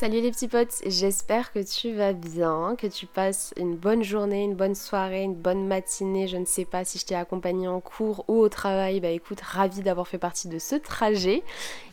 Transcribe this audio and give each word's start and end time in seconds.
Salut 0.00 0.22
les 0.22 0.30
petits 0.30 0.48
potes, 0.48 0.80
j'espère 0.86 1.52
que 1.52 1.58
tu 1.58 1.92
vas 1.92 2.14
bien, 2.14 2.74
que 2.78 2.86
tu 2.86 3.04
passes 3.04 3.52
une 3.58 3.76
bonne 3.76 4.02
journée, 4.02 4.44
une 4.44 4.54
bonne 4.54 4.74
soirée, 4.74 5.24
une 5.24 5.34
bonne 5.34 5.66
matinée, 5.66 6.26
je 6.26 6.38
ne 6.38 6.46
sais 6.46 6.64
pas 6.64 6.86
si 6.86 6.98
je 6.98 7.04
t'ai 7.04 7.14
accompagné 7.14 7.68
en 7.68 7.80
cours 7.80 8.24
ou 8.26 8.38
au 8.38 8.48
travail, 8.48 9.00
bah 9.00 9.10
écoute, 9.10 9.42
ravi 9.42 9.82
d'avoir 9.82 10.08
fait 10.08 10.16
partie 10.16 10.48
de 10.48 10.58
ce 10.58 10.74
trajet 10.74 11.42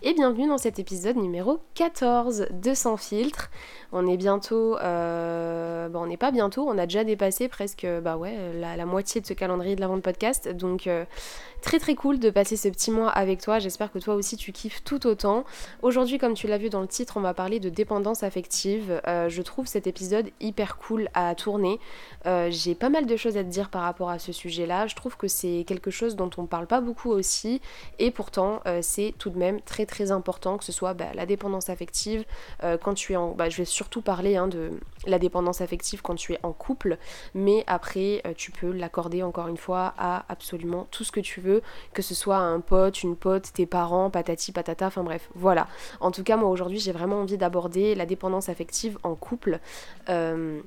et 0.04 0.14
bienvenue 0.14 0.48
dans 0.48 0.58
cet 0.58 0.80
épisode 0.80 1.18
numéro 1.18 1.60
14 1.74 2.48
de 2.50 2.74
Sans 2.74 2.96
filtre. 2.96 3.52
On 3.92 4.08
est 4.08 4.16
bientôt, 4.16 4.78
euh, 4.78 5.90
bon 5.90 6.04
on 6.04 6.08
n'est 6.08 6.16
pas 6.16 6.32
bientôt, 6.32 6.66
on 6.66 6.78
a 6.78 6.86
déjà 6.86 7.04
dépassé 7.04 7.50
presque 7.50 7.86
bah 8.02 8.16
ouais, 8.16 8.54
la, 8.54 8.86
moitié 8.86 9.20
de 9.20 9.26
ce 9.26 9.34
calendrier 9.34 9.76
de 9.76 9.82
la 9.82 9.88
vente 9.88 10.02
podcast, 10.02 10.48
donc 10.48 10.88
euh, 10.88 11.04
très 11.68 11.80
très 11.80 11.96
cool 11.96 12.18
de 12.18 12.30
passer 12.30 12.56
ce 12.56 12.70
petit 12.70 12.92
mois 12.92 13.10
avec 13.10 13.42
toi, 13.42 13.60
j'espère 13.60 13.92
que 13.92 14.00
toi 14.00 14.16
aussi 14.16 14.38
tu 14.38 14.54
kiffes 14.54 14.86
tout 14.86 15.06
autant. 15.06 15.44
Aujourd'hui 15.82 16.18
comme 16.18 16.34
tu 16.34 16.48
l'as 16.48 16.58
vu 16.58 16.70
dans 16.70 16.80
le 16.80 16.88
titre, 16.88 17.18
on 17.18 17.20
va 17.20 17.34
parler 17.34 17.60
de 17.60 17.68
dépendance 17.68 18.24
affective. 18.24 19.02
Euh, 19.06 19.28
je 19.28 19.42
trouve 19.42 19.68
cet 19.68 19.86
épisode 19.86 20.30
hyper 20.40 20.78
cool 20.78 21.10
à 21.14 21.36
tourner. 21.36 21.82
Euh, 22.26 22.48
j'ai 22.52 22.74
pas 22.74 22.88
mal 22.88 23.06
de 23.06 23.18
choses 23.18 23.36
à 23.36 23.44
te 23.44 23.50
dire 23.50 23.68
par 23.68 23.82
rapport 23.82 24.10
à 24.10 24.18
ce 24.18 24.32
sujet-là. 24.32 24.88
Je 24.88 24.96
trouve 24.96 25.18
que 25.18 25.28
c'est 25.28 25.66
quelque 25.68 25.92
chose 25.92 26.16
dont 26.16 26.30
on 26.38 26.46
parle 26.46 26.68
pas 26.68 26.80
beaucoup 26.80 27.10
aussi. 27.10 27.60
Et 28.00 28.12
pourtant, 28.12 28.62
euh, 28.66 28.80
c'est 28.82 29.14
tout 29.18 29.30
de 29.30 29.38
même 29.38 29.60
très 29.60 29.86
très 29.86 30.12
important 30.12 30.58
que 30.58 30.64
ce 30.64 30.72
soit 30.72 30.94
bah, 30.94 31.08
la 31.16 31.26
dépendance 31.26 31.70
affective 31.70 32.24
quand 32.82 32.94
tu 32.94 33.12
es 33.12 33.18
en. 33.18 33.32
Bah, 33.32 33.50
je 33.50 33.58
vais 33.58 33.66
surtout 33.66 34.02
parler 34.02 34.38
hein, 34.38 34.48
de 34.48 34.72
la 35.06 35.20
dépendance 35.20 35.60
affective 35.60 36.02
quand 36.02 36.16
tu 36.16 36.32
es 36.32 36.40
en 36.44 36.54
couple. 36.54 36.98
Mais 37.34 37.66
après, 37.68 38.24
tu 38.38 38.52
peux 38.52 38.72
l'accorder 38.72 39.22
encore 39.22 39.50
une 39.50 39.58
fois 39.58 39.94
à 39.98 40.24
absolument 40.30 40.88
tout 40.92 41.04
ce 41.04 41.12
que 41.12 41.20
tu 41.20 41.42
veux. 41.42 41.57
Que 41.94 42.02
ce 42.02 42.16
soit 42.16 42.38
un 42.38 42.60
pote, 42.60 43.04
une 43.04 43.16
pote, 43.16 43.52
tes 43.54 43.66
parents, 43.66 44.10
patati 44.10 44.52
patata. 44.52 44.88
Enfin 44.88 45.04
bref, 45.04 45.30
voilà. 45.36 45.68
En 46.00 46.12
tout 46.12 46.24
cas, 46.24 46.38
moi 46.38 46.50
aujourd'hui, 46.50 46.80
j'ai 46.80 46.92
vraiment 46.92 47.22
envie 47.22 47.38
d'aborder 47.38 47.96
la 47.96 48.06
dépendance 48.06 48.50
affective 48.50 48.98
en 49.04 49.16
couple. 49.16 49.60
Euh, 50.10 50.62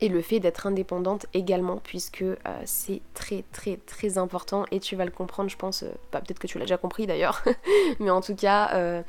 et 0.00 0.08
le 0.08 0.20
fait 0.20 0.40
d'être 0.40 0.66
indépendante 0.66 1.26
également 1.32 1.76
puisque 1.76 2.22
euh, 2.22 2.36
c'est 2.64 3.00
très 3.14 3.44
très 3.52 3.78
très 3.86 4.18
important 4.18 4.64
et 4.72 4.80
tu 4.80 4.96
vas 4.96 5.04
le 5.04 5.10
comprendre 5.12 5.48
je 5.48 5.56
pense, 5.56 5.84
euh, 5.84 5.92
bah, 6.10 6.20
peut-être 6.20 6.40
que 6.40 6.48
tu 6.48 6.58
l'as 6.58 6.64
déjà 6.64 6.76
compris 6.76 7.06
d'ailleurs, 7.06 7.44
mais 8.00 8.10
en 8.10 8.20
tout 8.20 8.34
cas 8.34 9.04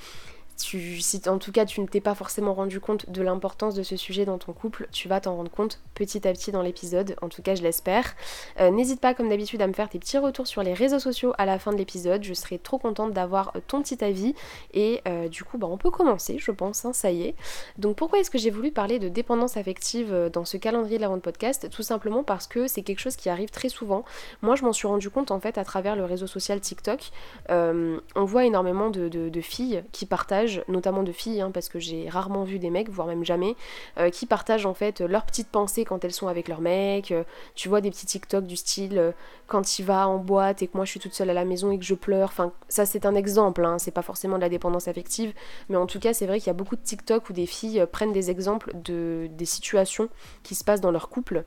si 0.55 1.21
en 1.27 1.37
tout 1.37 1.51
cas 1.51 1.65
tu 1.65 1.81
ne 1.81 1.87
t'es 1.87 2.01
pas 2.01 2.15
forcément 2.15 2.53
rendu 2.53 2.79
compte 2.79 3.09
de 3.09 3.21
l'importance 3.21 3.75
de 3.75 3.83
ce 3.83 3.95
sujet 3.95 4.25
dans 4.25 4.37
ton 4.37 4.53
couple, 4.53 4.87
tu 4.91 5.07
vas 5.07 5.19
t'en 5.19 5.35
rendre 5.35 5.51
compte 5.51 5.81
petit 5.93 6.27
à 6.27 6.31
petit 6.31 6.51
dans 6.51 6.61
l'épisode, 6.61 7.15
en 7.21 7.29
tout 7.29 7.41
cas 7.41 7.55
je 7.55 7.63
l'espère. 7.63 8.15
Euh, 8.59 8.69
n'hésite 8.69 8.99
pas 8.99 9.13
comme 9.13 9.29
d'habitude 9.29 9.61
à 9.61 9.67
me 9.67 9.73
faire 9.73 9.89
tes 9.89 9.99
petits 9.99 10.17
retours 10.17 10.47
sur 10.47 10.63
les 10.63 10.73
réseaux 10.73 10.99
sociaux 10.99 11.33
à 11.37 11.45
la 11.45 11.59
fin 11.59 11.71
de 11.71 11.77
l'épisode, 11.77 12.23
je 12.23 12.33
serai 12.33 12.59
trop 12.59 12.77
contente 12.77 13.13
d'avoir 13.13 13.51
euh, 13.55 13.59
ton 13.67 13.81
petit 13.81 14.03
avis 14.03 14.35
et 14.73 15.01
euh, 15.07 15.27
du 15.27 15.43
coup 15.43 15.57
bah, 15.57 15.67
on 15.69 15.77
peut 15.77 15.91
commencer 15.91 16.37
je 16.39 16.51
pense, 16.51 16.85
hein, 16.85 16.93
ça 16.93 17.11
y 17.11 17.23
est. 17.23 17.35
Donc 17.77 17.95
pourquoi 17.95 18.19
est-ce 18.19 18.31
que 18.31 18.37
j'ai 18.37 18.49
voulu 18.49 18.71
parler 18.71 18.99
de 18.99 19.09
dépendance 19.09 19.57
affective 19.57 20.29
dans 20.31 20.45
ce 20.45 20.57
calendrier 20.57 20.97
de 20.97 21.01
la 21.01 21.09
vente 21.09 21.21
podcast? 21.21 21.69
Tout 21.69 21.83
simplement 21.83 22.23
parce 22.23 22.47
que 22.47 22.67
c'est 22.67 22.83
quelque 22.83 22.99
chose 22.99 23.15
qui 23.15 23.29
arrive 23.29 23.49
très 23.49 23.69
souvent. 23.69 24.03
Moi 24.41 24.55
je 24.55 24.63
m'en 24.63 24.73
suis 24.73 24.87
rendu 24.87 25.09
compte 25.09 25.31
en 25.31 25.39
fait 25.39 25.57
à 25.57 25.63
travers 25.63 25.95
le 25.95 26.05
réseau 26.05 26.27
social 26.27 26.59
TikTok. 26.59 27.11
on 27.49 28.25
voit 28.25 28.45
énormément 28.45 28.89
de 28.89 29.41
filles 29.41 29.83
qui 29.91 30.05
partagent 30.05 30.42
notamment 30.67 31.03
de 31.03 31.11
filles, 31.11 31.41
hein, 31.41 31.51
parce 31.51 31.69
que 31.69 31.79
j'ai 31.79 32.09
rarement 32.09 32.43
vu 32.43 32.59
des 32.59 32.69
mecs, 32.69 32.89
voire 32.89 33.07
même 33.07 33.23
jamais, 33.23 33.55
euh, 33.97 34.09
qui 34.09 34.25
partagent 34.25 34.65
en 34.65 34.73
fait 34.73 35.01
leurs 35.01 35.25
petites 35.25 35.49
pensées 35.49 35.85
quand 35.85 36.03
elles 36.03 36.13
sont 36.13 36.27
avec 36.27 36.47
leur 36.47 36.61
mec. 36.61 37.11
Euh, 37.11 37.23
tu 37.55 37.69
vois 37.69 37.81
des 37.81 37.89
petits 37.89 38.05
TikTok 38.05 38.45
du 38.45 38.55
style 38.55 38.97
euh, 38.97 39.11
quand 39.47 39.79
il 39.79 39.85
va 39.85 40.07
en 40.07 40.17
boîte 40.17 40.61
et 40.61 40.67
que 40.67 40.75
moi 40.75 40.85
je 40.85 40.91
suis 40.91 40.99
toute 40.99 41.13
seule 41.13 41.29
à 41.29 41.33
la 41.33 41.45
maison 41.45 41.71
et 41.71 41.77
que 41.77 41.85
je 41.85 41.95
pleure. 41.95 42.29
Enfin, 42.29 42.51
ça 42.69 42.85
c'est 42.85 43.05
un 43.05 43.15
exemple, 43.15 43.65
hein, 43.65 43.77
c'est 43.79 43.91
pas 43.91 44.01
forcément 44.01 44.37
de 44.37 44.41
la 44.41 44.49
dépendance 44.49 44.87
affective, 44.87 45.33
mais 45.69 45.77
en 45.77 45.85
tout 45.85 45.99
cas 45.99 46.13
c'est 46.13 46.25
vrai 46.25 46.39
qu'il 46.39 46.47
y 46.47 46.51
a 46.51 46.53
beaucoup 46.53 46.75
de 46.75 46.83
TikTok 46.83 47.29
où 47.29 47.33
des 47.33 47.45
filles 47.45 47.85
prennent 47.91 48.13
des 48.13 48.31
exemples 48.31 48.71
de 48.75 49.27
des 49.31 49.45
situations 49.45 50.09
qui 50.43 50.55
se 50.55 50.63
passent 50.63 50.81
dans 50.81 50.91
leur 50.91 51.09
couple 51.09 51.45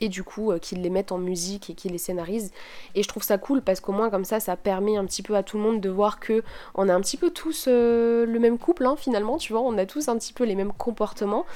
et 0.00 0.08
du 0.08 0.22
coup 0.22 0.50
euh, 0.50 0.58
qu'ils 0.58 0.82
les 0.82 0.90
mettent 0.90 1.12
en 1.12 1.18
musique 1.18 1.70
et 1.70 1.74
qu'ils 1.74 1.92
les 1.92 1.98
scénarisent. 1.98 2.52
Et 2.94 3.02
je 3.02 3.08
trouve 3.08 3.22
ça 3.22 3.38
cool 3.38 3.62
parce 3.62 3.80
qu'au 3.80 3.92
moins 3.92 4.10
comme 4.10 4.24
ça, 4.24 4.40
ça 4.40 4.56
permet 4.56 4.96
un 4.96 5.04
petit 5.04 5.22
peu 5.22 5.36
à 5.36 5.42
tout 5.42 5.56
le 5.56 5.62
monde 5.62 5.80
de 5.80 5.88
voir 5.88 6.20
que 6.20 6.42
on 6.74 6.88
a 6.88 6.94
un 6.94 7.00
petit 7.00 7.16
peu 7.16 7.30
tous 7.30 7.66
euh, 7.68 8.26
le 8.26 8.38
même 8.38 8.58
couple 8.58 8.86
hein, 8.86 8.96
finalement, 8.96 9.38
tu 9.38 9.52
vois, 9.52 9.62
on 9.62 9.76
a 9.78 9.86
tous 9.86 10.08
un 10.08 10.18
petit 10.18 10.32
peu 10.32 10.44
les 10.44 10.54
mêmes 10.54 10.72
comportements. 10.72 11.46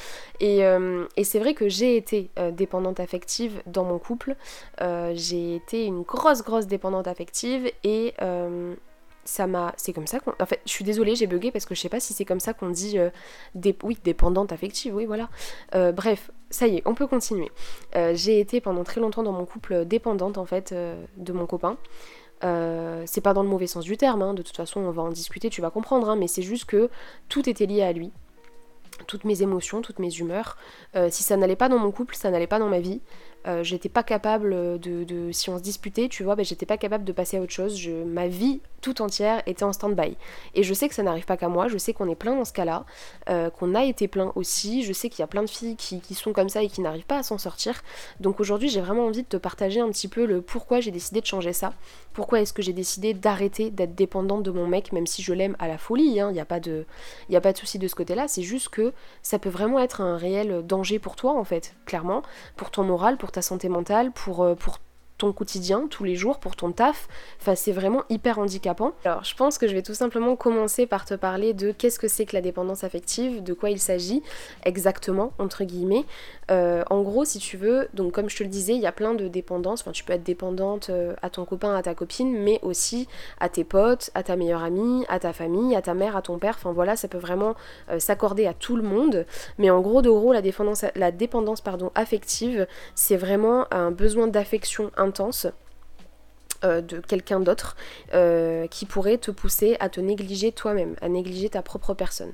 Et, 0.41 0.65
euh, 0.65 1.07
et 1.17 1.25
c'est 1.25 1.39
vrai 1.39 1.55
que 1.55 1.69
j'ai 1.69 1.97
été 1.97 2.31
dépendante 2.53 3.01
affective 3.01 3.63
dans 3.67 3.85
mon 3.85 3.99
couple. 3.99 4.37
j'ai 4.81 5.57
été 5.57 5.87
une 5.87 6.03
grosse 6.03 6.43
grosse 6.43 6.67
dépendante 6.67 7.07
affective 7.07 7.71
et 7.85 8.15
ça 9.25 9.47
m'a 9.47 9.73
c'est 9.77 9.93
comme 9.93 10.07
ça 10.07 10.21
qu'on 10.21 10.33
en 10.41 10.47
fait 10.47 10.61
je 10.67 10.71
suis 10.71 10.85
désolée 10.85 11.15
j'ai 11.15 11.27
bugué 11.27 11.51
parce 11.51 11.65
que 11.65 11.75
je 11.75 11.81
sais 11.81 11.89
pas 11.89 12.01
si 12.01 12.13
c'est 12.13 12.25
comme 12.25 12.41
ça 12.41 12.55
qu'on 12.55 12.71
dit 12.71 12.99
euh, 12.99 13.11
oui 13.83 13.99
dépendante 14.03 14.53
affective 14.53 14.95
oui 14.95 15.07
voilà 15.07 15.29
euh, 15.75 15.93
bref 15.93 16.31
ça 16.51 16.67
y 16.67 16.77
est 16.77 16.83
on 16.87 16.95
peut 16.95 17.07
continuer 17.07 17.51
euh, 17.97 18.13
j'ai 18.15 18.41
été 18.41 18.61
pendant 18.61 18.85
très 18.85 19.01
longtemps 19.01 19.23
dans 19.23 19.33
mon 19.33 19.45
couple 19.45 19.85
dépendante 19.85 20.39
en 20.39 20.45
fait 20.45 20.75
de 21.17 21.33
mon 21.33 21.47
copain 21.47 21.77
c'est 23.07 23.21
pas 23.21 23.35
dans 23.35 23.45
le 23.45 23.49
mauvais 23.49 23.69
sens 23.69 23.85
du 23.85 23.97
terme 23.97 24.23
hein, 24.23 24.35
de 24.35 24.43
toute 24.43 24.57
façon 24.57 24.81
on 24.81 24.91
va 24.91 25.03
en 25.03 25.11
discuter 25.11 25.49
tu 25.49 25.61
vas 25.61 25.71
comprendre 25.71 26.11
hein, 26.11 26.17
mais 26.17 26.27
c'est 26.27 26.43
juste 26.43 26.65
que 26.65 26.91
tout 27.29 27.49
était 27.49 27.67
lié 27.67 27.83
à 27.83 27.93
lui 27.93 28.13
toutes 29.07 29.25
mes 29.25 29.43
émotions, 29.43 29.81
toutes 29.81 29.99
mes 29.99 30.15
humeurs. 30.19 30.57
si 31.09 31.23
ça 31.25 31.37
n'allait 31.37 31.57
pas 31.57 31.69
dans 31.69 31.79
mon 31.79 31.91
couple, 31.91 32.15
ça 32.15 32.31
n'allait 32.31 32.47
pas 32.47 32.61
dans 32.61 32.69
ma 32.69 32.79
vie. 32.79 33.01
Euh, 33.47 33.63
j'étais 33.63 33.89
pas 33.89 34.03
capable 34.03 34.79
de, 34.79 35.31
si 35.33 35.51
on 35.51 35.59
se 35.59 35.63
disputait, 35.63 36.09
tu 36.09 36.23
vois, 36.23 36.37
ben, 36.37 36.45
j'étais 36.45 36.67
pas 36.67 36.77
capable 36.77 37.05
de 37.05 37.13
passer 37.13 37.37
à 37.37 37.41
autre 37.41 37.53
chose. 37.53 37.77
Je, 37.77 37.91
ma 37.91 38.29
vie 38.29 38.61
tout 38.81 39.01
entière 39.01 39.43
était 39.47 39.63
en 39.63 39.73
stand-by. 39.73 40.17
Et 40.55 40.63
je 40.63 40.75
sais 40.75 40.89
que 40.89 40.95
ça 40.95 41.03
n'arrive 41.03 41.25
pas 41.25 41.37
qu'à 41.37 41.49
moi, 41.49 41.69
je 41.69 41.79
sais 41.79 41.93
qu'on 41.93 42.09
est 42.09 42.17
plein 42.17 42.35
dans 42.35 42.45
ce 42.45 42.53
cas-là, 42.53 42.85
euh, 43.31 43.49
qu'on 43.49 43.75
a 43.75 43.85
été 43.85 44.09
plein 44.09 44.33
aussi. 44.35 44.83
Je 44.83 44.93
sais 44.93 45.09
qu'il 45.09 45.21
y 45.21 45.23
a 45.23 45.29
plein 45.29 45.43
de 45.43 45.49
filles 45.49 45.77
qui, 45.77 46.01
qui 46.01 46.15
sont 46.15 46.33
comme 46.33 46.49
ça 46.49 46.63
et 46.63 46.69
qui 46.69 46.81
n'arrivent 46.81 47.07
pas 47.07 47.19
à 47.19 47.23
s'en 47.23 47.39
sortir. 47.39 47.83
Donc 48.21 48.41
aujourd'hui, 48.41 48.69
j'ai 48.69 48.81
vraiment 48.81 49.07
envie 49.07 49.23
de 49.23 49.29
te 49.29 49.37
partager 49.37 49.81
un 49.81 49.89
petit 49.91 50.09
peu 50.09 50.27
le 50.27 50.43
pourquoi 50.43 50.81
j'ai 50.81 50.91
décidé 50.91 51.21
de 51.21 51.27
changer 51.27 51.53
ça. 51.53 51.73
Pourquoi 52.13 52.41
est-ce 52.41 52.53
que 52.53 52.61
j'ai 52.61 52.73
décidé 52.73 53.15
d'arrêter 53.15 53.71
d'être 53.71 53.95
dépendante 53.95 54.43
de 54.43 54.51
mon 54.51 54.67
mec, 54.67 54.93
même 54.93 55.07
si 55.07 55.23
je 55.23 55.33
l'aime 55.33 55.57
à 55.59 55.69
la 55.69 55.79
folie. 55.79 56.05
Il 56.05 56.21
hein, 56.21 56.33
n'y 56.33 56.41
a 56.41 56.45
pas 56.45 56.61
de, 56.61 56.85
y 57.31 57.37
a 57.37 57.41
pas 57.41 57.53
de 57.53 57.59
souci 57.59 57.79
de 57.79 57.89
ce 57.89 57.95
côté-là. 57.95 58.29
C'est 58.29 58.43
juste 58.43 58.69
que 58.69 58.93
ça 59.23 59.39
peut 59.39 59.49
vraiment 59.49 59.79
être 59.79 60.01
un 60.01 60.17
réel 60.17 60.63
danger 60.67 60.99
pour 60.99 61.17
toi, 61.17 61.33
en 61.39 61.45
fait, 61.45 61.75
clairement, 61.87 62.23
pour 62.57 62.71
ton 62.71 62.83
moral, 62.83 63.17
pour 63.17 63.32
ta 63.33 63.43
santé 63.43 63.69
mentale, 63.69 64.13
pour, 64.13 64.45
euh, 64.45 64.55
pour 64.55 64.79
ton 65.23 65.33
quotidien, 65.33 65.87
tous 65.89 66.03
les 66.03 66.17
jours, 66.17 66.41
pour 66.41 66.57
ton 66.57 66.73
taf. 66.73 67.07
Enfin, 67.41 67.55
c'est 67.55 67.71
vraiment 67.71 68.03
hyper 68.11 68.41
handicapant. 68.41 68.93
Alors, 69.05 69.23
je 69.23 69.37
pense 69.37 69.57
que 69.57 69.69
je 69.69 69.73
vais 69.73 69.83
tout 69.83 69.95
simplement 69.95 70.35
commencer 70.35 70.85
par 70.85 71.05
te 71.05 71.15
parler 71.15 71.55
de 71.55 71.71
qu'est-ce 71.71 72.01
que 72.01 72.09
c'est 72.09 72.27
que 72.27 72.35
la 72.35 72.43
dépendance 72.43 72.83
affective, 72.83 73.41
de 73.41 73.55
quoi 73.55 73.71
il 73.71 73.79
s'agit 73.79 74.21
exactement, 74.65 75.33
entre 75.39 75.63
guillemets. 75.63 76.05
Euh, 76.51 76.83
en 76.91 77.03
gros, 77.03 77.25
si 77.25 77.39
tu 77.39 77.57
veux, 77.57 77.89
donc 77.95 78.11
comme 78.13 78.29
je 78.29 78.37
te 78.37 78.43
le 78.43 78.49
disais, 78.49 78.75
il 78.75 78.81
y 78.81 78.87
a 78.87 78.91
plein 78.91 79.15
de 79.15 79.29
dépendances. 79.29 79.83
Enfin, 79.83 79.93
tu 79.93 80.03
peux 80.03 80.13
être 80.13 80.25
dépendante 80.25 80.91
euh, 80.91 81.15
à 81.23 81.31
ton 81.31 81.45
copain, 81.45 81.73
à 81.77 81.83
ta 81.83 81.95
copine, 81.95 82.37
mais 82.37 82.59
aussi 82.63 83.07
à 83.39 83.49
tes 83.49 83.63
potes, 83.63 84.11
à 84.15 84.25
ta 84.25 84.35
meilleure 84.35 84.65
amie, 84.65 85.05
à 85.09 85.21
ta 85.21 85.33
famille, 85.33 85.77
à 85.77 85.83
ta 85.83 85.95
mère, 85.95 86.17
à 86.17 86.23
ton 86.23 86.39
père. 86.41 86.57
Enfin 86.59 86.73
voilà, 86.73 86.97
ça 86.97 87.07
peut 87.07 87.19
vraiment 87.19 87.55
euh, 87.91 88.01
s'accorder 88.01 88.47
à 88.47 88.55
tout 88.55 88.75
le 88.75 88.83
monde. 88.83 89.25
Mais 89.59 89.71
en 89.71 89.81
gros, 89.81 90.03
de 90.03 90.11
gros, 90.11 90.33
la 90.33 90.43
dépendance, 90.43 90.85
la 90.97 91.13
dépendance 91.13 91.61
pardon, 91.61 91.93
affective, 91.95 92.67
c'est 92.97 93.17
vraiment 93.17 93.73
un 93.73 93.93
besoin 93.93 94.27
d'affection 94.27 94.91
intense 95.13 95.47
de 96.63 97.01
quelqu'un 97.01 97.41
d'autre 97.41 97.77
qui 98.71 98.87
pourrait 98.87 99.19
te 99.19 99.31
pousser 99.31 99.77
à 99.81 99.89
te 99.89 100.01
négliger 100.01 100.53
toi-même, 100.53 100.95
à 101.01 101.09
négliger 101.09 101.51
ta 101.51 101.63
propre 101.63 101.95
personne. 101.95 102.33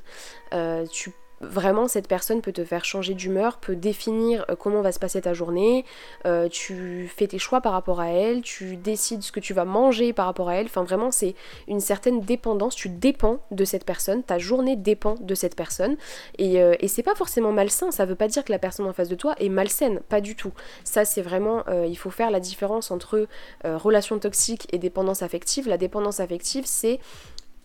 tu 0.93 1.13
vraiment 1.41 1.89
cette 1.89 2.09
personne 2.09 2.41
peut 2.41 2.53
te 2.53 2.65
faire 2.65 2.85
changer 2.85 3.15
d'humeur, 3.15 3.59
peut 3.59 3.77
définir 3.77 4.45
euh, 4.51 4.57
comment 4.57 4.83
va 4.83 4.93
se 4.93 4.99
passer 4.99 5.21
ta 5.21 5.35
journée, 5.35 5.85
euh, 6.27 6.49
tu 6.49 7.11
fais 7.15 7.27
tes 7.27 7.39
choix 7.39 7.61
par 7.61 7.73
rapport 7.73 8.01
à 8.01 8.09
elle, 8.09 8.43
tu 8.43 8.77
décides 8.77 9.23
ce 9.23 9.33
que 9.33 9.41
tu 9.41 9.55
vas 9.55 9.65
manger 9.65 10.13
par 10.13 10.27
rapport 10.27 10.49
à 10.49 10.57
elle, 10.57 10.67
enfin 10.67 10.85
vraiment 10.85 11.11
c'est 11.11 11.35
une 11.67 11.81
certaine 11.81 12.21
dépendance, 12.21 12.75
tu 12.75 12.89
dépends 12.89 13.39
de 13.51 13.65
cette 13.65 13.85
personne, 13.85 14.23
ta 14.23 14.39
journée 14.39 14.77
dépend 14.77 15.15
de 15.21 15.35
cette 15.35 15.55
personne. 15.55 15.97
Et, 16.39 16.61
euh, 16.61 16.75
et 16.81 16.89
c'est 16.89 17.03
pas 17.03 17.15
forcément 17.15 17.53
malsain, 17.53 17.91
ça 17.91 18.05
veut 18.05 18.15
pas 18.15 18.29
dire 18.29 18.45
que 18.45 18.53
la 18.53 18.59
personne 18.59 18.87
en 18.87 18.93
face 18.93 19.09
de 19.09 19.15
toi 19.15 19.35
est 19.39 19.49
malsaine, 19.49 20.01
pas 20.09 20.21
du 20.21 20.37
tout. 20.37 20.53
Ça 20.85 21.05
c'est 21.05 21.23
vraiment, 21.23 21.65
il 21.87 21.97
faut 21.97 22.11
faire 22.11 22.31
la 22.31 22.41
différence 22.41 22.91
entre 22.91 23.27
relation 23.65 24.19
toxique 24.19 24.67
et 24.73 24.79
dépendance 24.79 25.23
affective. 25.23 25.69
La 25.69 25.79
dépendance 25.79 26.21
affective 26.21 26.65
c'est 26.67 27.01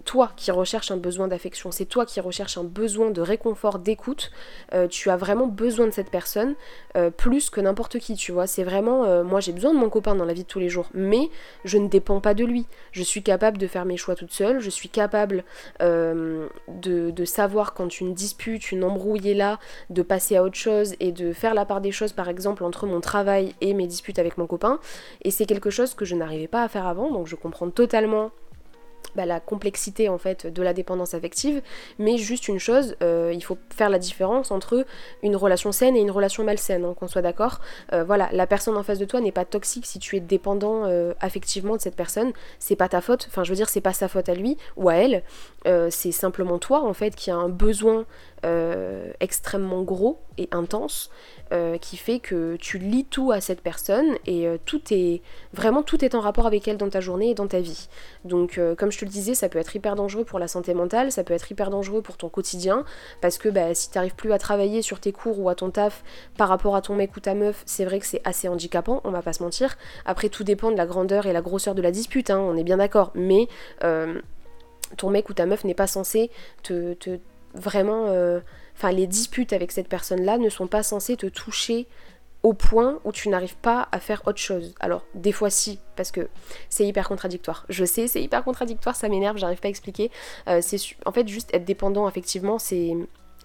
toi 0.03 0.31
qui 0.35 0.51
recherches 0.51 0.91
un 0.91 0.97
besoin 0.97 1.27
d'affection, 1.27 1.71
c'est 1.71 1.85
toi 1.85 2.05
qui 2.05 2.19
recherches 2.19 2.57
un 2.57 2.63
besoin 2.63 3.11
de 3.11 3.21
réconfort, 3.21 3.79
d'écoute, 3.79 4.31
euh, 4.73 4.87
tu 4.87 5.09
as 5.09 5.17
vraiment 5.17 5.47
besoin 5.47 5.85
de 5.85 5.91
cette 5.91 6.09
personne 6.09 6.55
euh, 6.95 7.09
plus 7.09 7.49
que 7.49 7.61
n'importe 7.61 7.99
qui, 7.99 8.15
tu 8.15 8.31
vois. 8.31 8.47
C'est 8.47 8.63
vraiment, 8.63 9.05
euh, 9.05 9.23
moi 9.23 9.39
j'ai 9.39 9.51
besoin 9.51 9.73
de 9.73 9.79
mon 9.79 9.89
copain 9.89 10.15
dans 10.15 10.25
la 10.25 10.33
vie 10.33 10.43
de 10.43 10.47
tous 10.47 10.59
les 10.59 10.69
jours, 10.69 10.87
mais 10.93 11.29
je 11.65 11.77
ne 11.77 11.87
dépends 11.87 12.21
pas 12.21 12.33
de 12.33 12.45
lui. 12.45 12.65
Je 12.91 13.03
suis 13.03 13.23
capable 13.23 13.57
de 13.57 13.67
faire 13.67 13.85
mes 13.85 13.97
choix 13.97 14.15
toute 14.15 14.31
seule, 14.31 14.59
je 14.59 14.69
suis 14.69 14.89
capable 14.89 15.43
de, 15.79 16.49
de, 17.11 17.25
savoir 17.25 17.73
quand 17.73 17.99
une 17.99 18.13
dispute, 18.13 18.71
une 18.71 18.83
embrouille 18.83 19.29
est 19.29 19.33
là, 19.33 19.59
de 19.89 20.01
passer 20.01 20.35
à 20.35 20.43
autre 20.43 20.55
chose 20.55 20.95
et 20.99 21.11
de 21.11 21.33
faire 21.33 21.53
la 21.53 21.65
part 21.65 21.81
des 21.81 21.91
choses, 21.91 22.13
par 22.13 22.29
exemple, 22.29 22.63
entre 22.63 22.85
mon 22.85 23.01
travail 23.01 23.55
et 23.61 23.73
mes 23.73 23.87
disputes 23.87 24.19
avec 24.19 24.37
mon 24.37 24.47
copain. 24.47 24.79
Et 25.21 25.31
c'est 25.31 25.45
quelque 25.45 25.69
chose 25.69 25.93
que 25.93 26.05
je 26.05 26.15
n'arrivais 26.15 26.47
pas 26.47 26.63
à 26.63 26.67
faire 26.67 26.87
avant, 26.87 27.11
donc 27.11 27.27
je 27.27 27.35
comprends 27.35 27.69
totalement 27.69 28.31
bah, 29.15 29.25
la 29.25 29.39
complexité 29.39 30.09
en 30.09 30.17
fait 30.17 30.47
de 30.47 30.61
la 30.61 30.73
dépendance 30.73 31.13
affective, 31.13 31.61
mais 31.99 32.17
juste 32.17 32.47
une 32.47 32.59
chose, 32.59 32.95
euh, 33.01 33.31
il 33.33 33.43
faut 33.43 33.57
faire 33.75 33.89
la 33.89 33.99
différence 33.99 34.51
entre 34.51 34.85
une 35.21 35.35
relation 35.35 35.71
saine 35.71 35.95
et 35.95 35.99
une 35.99 36.11
relation 36.11 36.43
malsaine, 36.43 36.85
hein, 36.85 36.95
qu'on 36.99 37.07
soit 37.07 37.21
d'accord. 37.21 37.59
Euh, 37.93 38.03
voilà, 38.03 38.29
la 38.31 38.47
personne 38.47 38.77
en 38.77 38.83
face 38.83 38.99
de 38.99 39.05
toi 39.05 39.21
n'est 39.21 39.31
pas 39.31 39.45
toxique 39.45 39.85
si 39.85 39.99
tu 39.99 40.17
es 40.17 40.19
dépendant 40.19 40.85
euh, 40.85 41.13
affectivement 41.19 41.75
de 41.75 41.81
cette 41.81 41.95
personne, 41.95 42.33
c'est 42.59 42.75
pas 42.75 42.89
ta 42.89 43.01
faute, 43.01 43.27
enfin 43.29 43.43
je 43.43 43.49
veux 43.49 43.55
dire 43.55 43.69
c'est 43.69 43.81
pas 43.81 43.93
sa 43.93 44.07
faute 44.07 44.29
à 44.29 44.35
lui 44.35 44.57
ou 44.77 44.89
à 44.89 44.95
elle, 44.95 45.23
c'est 45.91 46.11
simplement 46.11 46.59
toi 46.59 46.83
en 46.83 46.93
fait 46.93 47.15
qui 47.15 47.31
a 47.31 47.35
un 47.35 47.49
besoin 47.49 48.05
extrêmement 49.19 49.83
gros 49.83 50.19
et 50.37 50.49
intense 50.51 51.09
euh, 51.53 51.77
qui 51.77 51.97
fait 51.97 52.19
que 52.19 52.55
tu 52.55 52.79
lis 52.79 53.05
tout 53.05 53.31
à 53.31 53.39
cette 53.39 53.61
personne 53.61 54.17
et 54.25 54.47
euh, 54.47 54.57
tout 54.65 54.81
est 54.91 55.21
vraiment 55.53 55.83
tout 55.83 56.03
est 56.03 56.15
en 56.15 56.19
rapport 56.19 56.47
avec 56.47 56.67
elle 56.67 56.77
dans 56.77 56.89
ta 56.89 56.99
journée 56.99 57.29
et 57.29 57.33
dans 57.35 57.45
ta 57.45 57.59
vie. 57.59 57.89
Donc 58.25 58.57
euh, 58.57 58.73
comme 58.73 58.91
je 58.91 58.97
te 58.97 59.05
le 59.05 59.11
disais, 59.11 59.35
ça 59.35 59.49
peut 59.49 59.59
être 59.59 59.75
hyper 59.75 59.95
dangereux 59.95 60.23
pour 60.23 60.39
la 60.39 60.47
santé 60.47 60.73
mentale, 60.73 61.11
ça 61.11 61.23
peut 61.23 61.33
être 61.35 61.51
hyper 61.51 61.69
dangereux 61.69 62.01
pour 62.01 62.17
ton 62.17 62.27
quotidien 62.27 62.85
parce 63.21 63.37
que 63.37 63.49
bah, 63.49 63.75
si 63.75 63.91
t'arrives 63.91 64.15
plus 64.15 64.33
à 64.33 64.39
travailler 64.39 64.81
sur 64.81 64.99
tes 64.99 65.11
cours 65.11 65.39
ou 65.39 65.47
à 65.47 65.53
ton 65.53 65.69
taf 65.69 66.03
par 66.37 66.49
rapport 66.49 66.75
à 66.75 66.81
ton 66.81 66.95
mec 66.95 67.15
ou 67.15 67.19
ta 67.19 67.35
meuf, 67.35 67.61
c'est 67.67 67.85
vrai 67.85 67.99
que 67.99 68.07
c'est 68.07 68.21
assez 68.23 68.47
handicapant, 68.47 69.01
on 69.03 69.11
va 69.11 69.21
pas 69.21 69.33
se 69.33 69.43
mentir. 69.43 69.77
Après 70.05 70.29
tout 70.29 70.43
dépend 70.43 70.71
de 70.71 70.77
la 70.77 70.87
grandeur 70.87 71.27
et 71.27 71.33
la 71.33 71.41
grosseur 71.41 71.75
de 71.75 71.83
la 71.83 71.91
dispute, 71.91 72.31
hein, 72.31 72.39
on 72.39 72.57
est 72.57 72.63
bien 72.63 72.77
d'accord, 72.77 73.11
mais 73.13 73.47
ton 74.97 75.09
mec 75.11 75.29
ou 75.29 75.33
ta 75.33 75.45
meuf 75.45 75.65
n'est 75.65 75.73
pas 75.75 75.87
censé 75.87 76.31
te 76.63 76.95
vraiment 77.53 78.05
enfin 78.75 78.91
les 78.91 79.07
disputes 79.07 79.53
avec 79.53 79.71
cette 79.71 79.87
personne-là 79.87 80.37
ne 80.37 80.49
sont 80.49 80.67
pas 80.67 80.83
censées 80.83 81.17
te 81.17 81.27
toucher 81.27 81.87
au 82.43 82.53
point 82.53 82.99
où 83.05 83.11
tu 83.13 83.29
n'arrives 83.29 83.55
pas 83.55 83.87
à 83.93 83.99
faire 83.99 84.21
autre 84.27 84.37
chose. 84.37 84.75
Alors, 84.81 85.05
des 85.15 85.31
fois 85.31 85.49
si, 85.49 85.79
parce 85.95 86.11
que 86.11 86.29
c'est 86.69 86.85
hyper 86.85 87.07
contradictoire. 87.07 87.65
Je 87.69 87.85
sais, 87.85 88.07
c'est 88.07 88.21
hyper 88.21 88.43
contradictoire, 88.43 88.97
ça 88.97 89.07
m'énerve, 89.07 89.37
j'arrive 89.37 89.59
pas 89.59 89.69
à 89.69 89.71
expliquer. 89.71 90.11
Euh, 90.49 90.59
c'est 90.61 90.77
en 91.05 91.13
fait 91.13 91.27
juste 91.27 91.49
être 91.53 91.63
dépendant, 91.63 92.07
effectivement, 92.07 92.59
c'est 92.59 92.93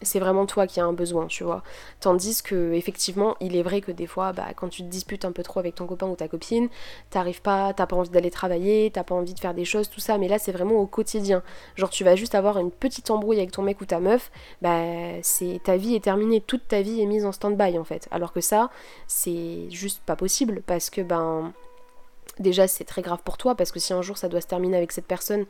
c'est 0.02 0.20
vraiment 0.20 0.46
toi 0.46 0.66
qui 0.66 0.80
as 0.80 0.84
un 0.84 0.92
besoin, 0.92 1.26
tu 1.26 1.44
vois. 1.44 1.62
Tandis 2.00 2.42
que 2.42 2.72
effectivement, 2.72 3.36
il 3.40 3.56
est 3.56 3.62
vrai 3.62 3.80
que 3.80 3.92
des 3.92 4.06
fois, 4.06 4.32
bah, 4.32 4.48
quand 4.56 4.68
tu 4.68 4.82
te 4.82 4.88
disputes 4.88 5.24
un 5.24 5.32
peu 5.32 5.42
trop 5.42 5.60
avec 5.60 5.74
ton 5.74 5.86
copain 5.86 6.06
ou 6.06 6.16
ta 6.16 6.28
copine, 6.28 6.68
t'arrives 7.10 7.42
pas, 7.42 7.72
t'as 7.72 7.86
pas 7.86 7.96
envie 7.96 8.10
d'aller 8.10 8.30
travailler, 8.30 8.90
t'as 8.92 9.04
pas 9.04 9.14
envie 9.14 9.34
de 9.34 9.40
faire 9.40 9.54
des 9.54 9.64
choses, 9.64 9.88
tout 9.88 10.00
ça. 10.00 10.18
Mais 10.18 10.28
là, 10.28 10.38
c'est 10.38 10.52
vraiment 10.52 10.76
au 10.76 10.86
quotidien. 10.86 11.42
Genre, 11.76 11.90
tu 11.90 12.04
vas 12.04 12.16
juste 12.16 12.34
avoir 12.34 12.58
une 12.58 12.70
petite 12.70 13.10
embrouille 13.10 13.38
avec 13.38 13.52
ton 13.52 13.62
mec 13.62 13.80
ou 13.80 13.86
ta 13.86 14.00
meuf, 14.00 14.30
bah, 14.62 14.82
c'est 15.22 15.60
ta 15.64 15.76
vie 15.76 15.94
est 15.94 16.04
terminée, 16.04 16.40
toute 16.40 16.68
ta 16.68 16.82
vie 16.82 17.00
est 17.00 17.06
mise 17.06 17.24
en 17.26 17.32
stand-by 17.32 17.78
en 17.78 17.84
fait. 17.84 18.08
Alors 18.10 18.32
que 18.32 18.40
ça, 18.40 18.70
c'est 19.06 19.70
juste 19.70 20.00
pas 20.04 20.16
possible 20.16 20.62
parce 20.66 20.90
que 20.90 21.00
ben 21.00 21.52
déjà 22.40 22.68
c'est 22.68 22.84
très 22.84 23.02
grave 23.02 23.20
pour 23.24 23.36
toi 23.36 23.54
parce 23.54 23.72
que 23.72 23.78
si 23.78 23.92
un 23.92 24.02
jour 24.02 24.18
ça 24.18 24.28
doit 24.28 24.40
se 24.40 24.46
terminer 24.46 24.76
avec 24.76 24.92
cette 24.92 25.06
personne, 25.06 25.46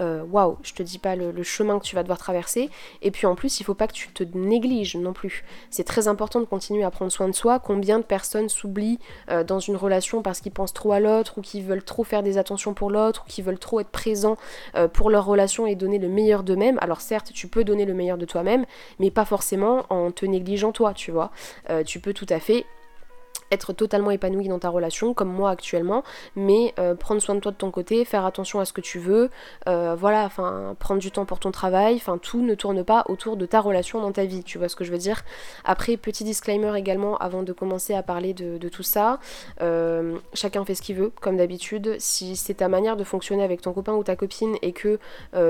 euh, 0.00 0.22
waouh, 0.24 0.56
je 0.62 0.72
te 0.72 0.82
dis 0.82 0.98
pas 0.98 1.16
le, 1.16 1.42
chemin 1.42 1.78
que 1.78 1.84
tu 1.84 1.94
vas 1.94 2.02
devoir 2.02 2.18
traverser. 2.18 2.70
Et 3.02 3.10
puis 3.10 3.26
en 3.26 3.34
plus, 3.34 3.60
il 3.60 3.64
faut 3.64 3.74
pas 3.74 3.86
que 3.86 3.92
tu 3.92 4.08
te 4.08 4.24
négliges 4.36 4.96
non 4.96 5.12
plus. 5.12 5.44
C'est 5.70 5.84
très 5.84 6.08
important 6.08 6.40
de 6.40 6.44
continuer 6.44 6.84
à 6.84 6.90
prendre 6.90 7.10
soin 7.10 7.28
de 7.28 7.34
soi. 7.34 7.58
Combien 7.58 7.98
de 7.98 8.04
personnes 8.04 8.48
s'oublient 8.48 8.98
euh, 9.30 9.44
dans 9.44 9.58
une 9.58 9.76
relation 9.76 10.22
parce 10.22 10.40
qu'ils 10.40 10.52
pensent 10.52 10.72
trop 10.72 10.92
à 10.92 11.00
l'autre 11.00 11.38
ou 11.38 11.40
qu'ils 11.40 11.64
veulent 11.64 11.82
trop 11.82 12.04
faire 12.04 12.22
des 12.22 12.38
attentions 12.38 12.74
pour 12.74 12.90
l'autre 12.90 13.24
ou 13.26 13.30
qu'ils 13.30 13.44
veulent 13.44 13.58
trop 13.58 13.80
être 13.80 13.90
présents 13.90 14.36
euh, 14.76 14.88
pour 14.88 15.10
leur 15.10 15.24
relation 15.24 15.66
et 15.66 15.74
donner 15.74 15.98
le 15.98 16.08
meilleur 16.08 16.42
d'eux-mêmes. 16.42 16.78
Alors 16.80 17.00
certes, 17.00 17.32
tu 17.32 17.48
peux 17.48 17.64
donner 17.64 17.84
le 17.84 17.94
meilleur 17.94 18.18
de 18.18 18.24
toi-même, 18.24 18.64
mais 18.98 19.10
pas 19.10 19.24
forcément 19.24 19.84
en 19.90 20.10
te 20.10 20.26
négligeant 20.26 20.72
toi, 20.72 20.94
tu 20.94 21.10
vois. 21.10 21.30
tu 21.86 22.00
peux 22.00 22.12
tout 22.12 22.26
à 22.28 22.40
fait 22.40 22.66
être 23.50 23.72
totalement 23.72 24.10
épanoui 24.10 24.48
dans 24.48 24.58
ta 24.58 24.68
relation, 24.68 25.14
comme 25.14 25.32
moi 25.32 25.50
actuellement, 25.50 26.04
mais 26.36 26.74
euh, 26.78 26.94
prendre 26.94 27.20
soin 27.20 27.34
de 27.34 27.40
toi 27.40 27.52
de 27.52 27.56
ton 27.56 27.70
côté, 27.70 28.04
faire 28.04 28.24
attention 28.24 28.60
à 28.60 28.64
ce 28.64 28.72
que 28.72 28.80
tu 28.80 28.98
veux, 28.98 29.30
euh, 29.68 29.94
voilà, 29.98 30.24
enfin, 30.24 30.76
prendre 30.78 31.00
du 31.00 31.10
temps 31.10 31.24
pour 31.24 31.40
ton 31.40 31.50
travail, 31.50 31.96
enfin, 31.96 32.18
tout 32.18 32.42
ne 32.42 32.54
tourne 32.54 32.84
pas 32.84 33.04
autour 33.08 33.36
de 33.36 33.46
ta 33.46 33.60
relation 33.60 34.00
dans 34.00 34.12
ta 34.12 34.24
vie, 34.24 34.44
tu 34.44 34.58
vois 34.58 34.68
ce 34.68 34.76
que 34.76 34.84
je 34.84 34.92
veux 34.92 34.98
dire. 34.98 35.22
Après, 35.64 35.96
petit 35.96 36.24
disclaimer 36.24 36.78
également, 36.78 37.16
avant 37.18 37.42
de 37.42 37.52
commencer 37.52 37.94
à 37.94 38.02
parler 38.02 38.34
de, 38.34 38.68
tout 38.68 38.82
ça, 38.82 39.18
euh, 39.62 40.18
chacun 40.32 40.64
fait 40.64 40.74
ce 40.74 40.82
qu'il 40.82 40.96
veut, 40.96 41.12
comme 41.20 41.36
d'habitude. 41.36 41.96
Si 41.98 42.36
c'est 42.36 42.54
ta 42.54 42.68
manière 42.68 42.96
de 42.96 43.04
fonctionner 43.04 43.42
avec 43.42 43.62
ton 43.62 43.72
copain 43.72 43.94
ou 43.94 44.04
ta 44.04 44.14
copine 44.14 44.56
et 44.62 44.72
que 44.72 44.98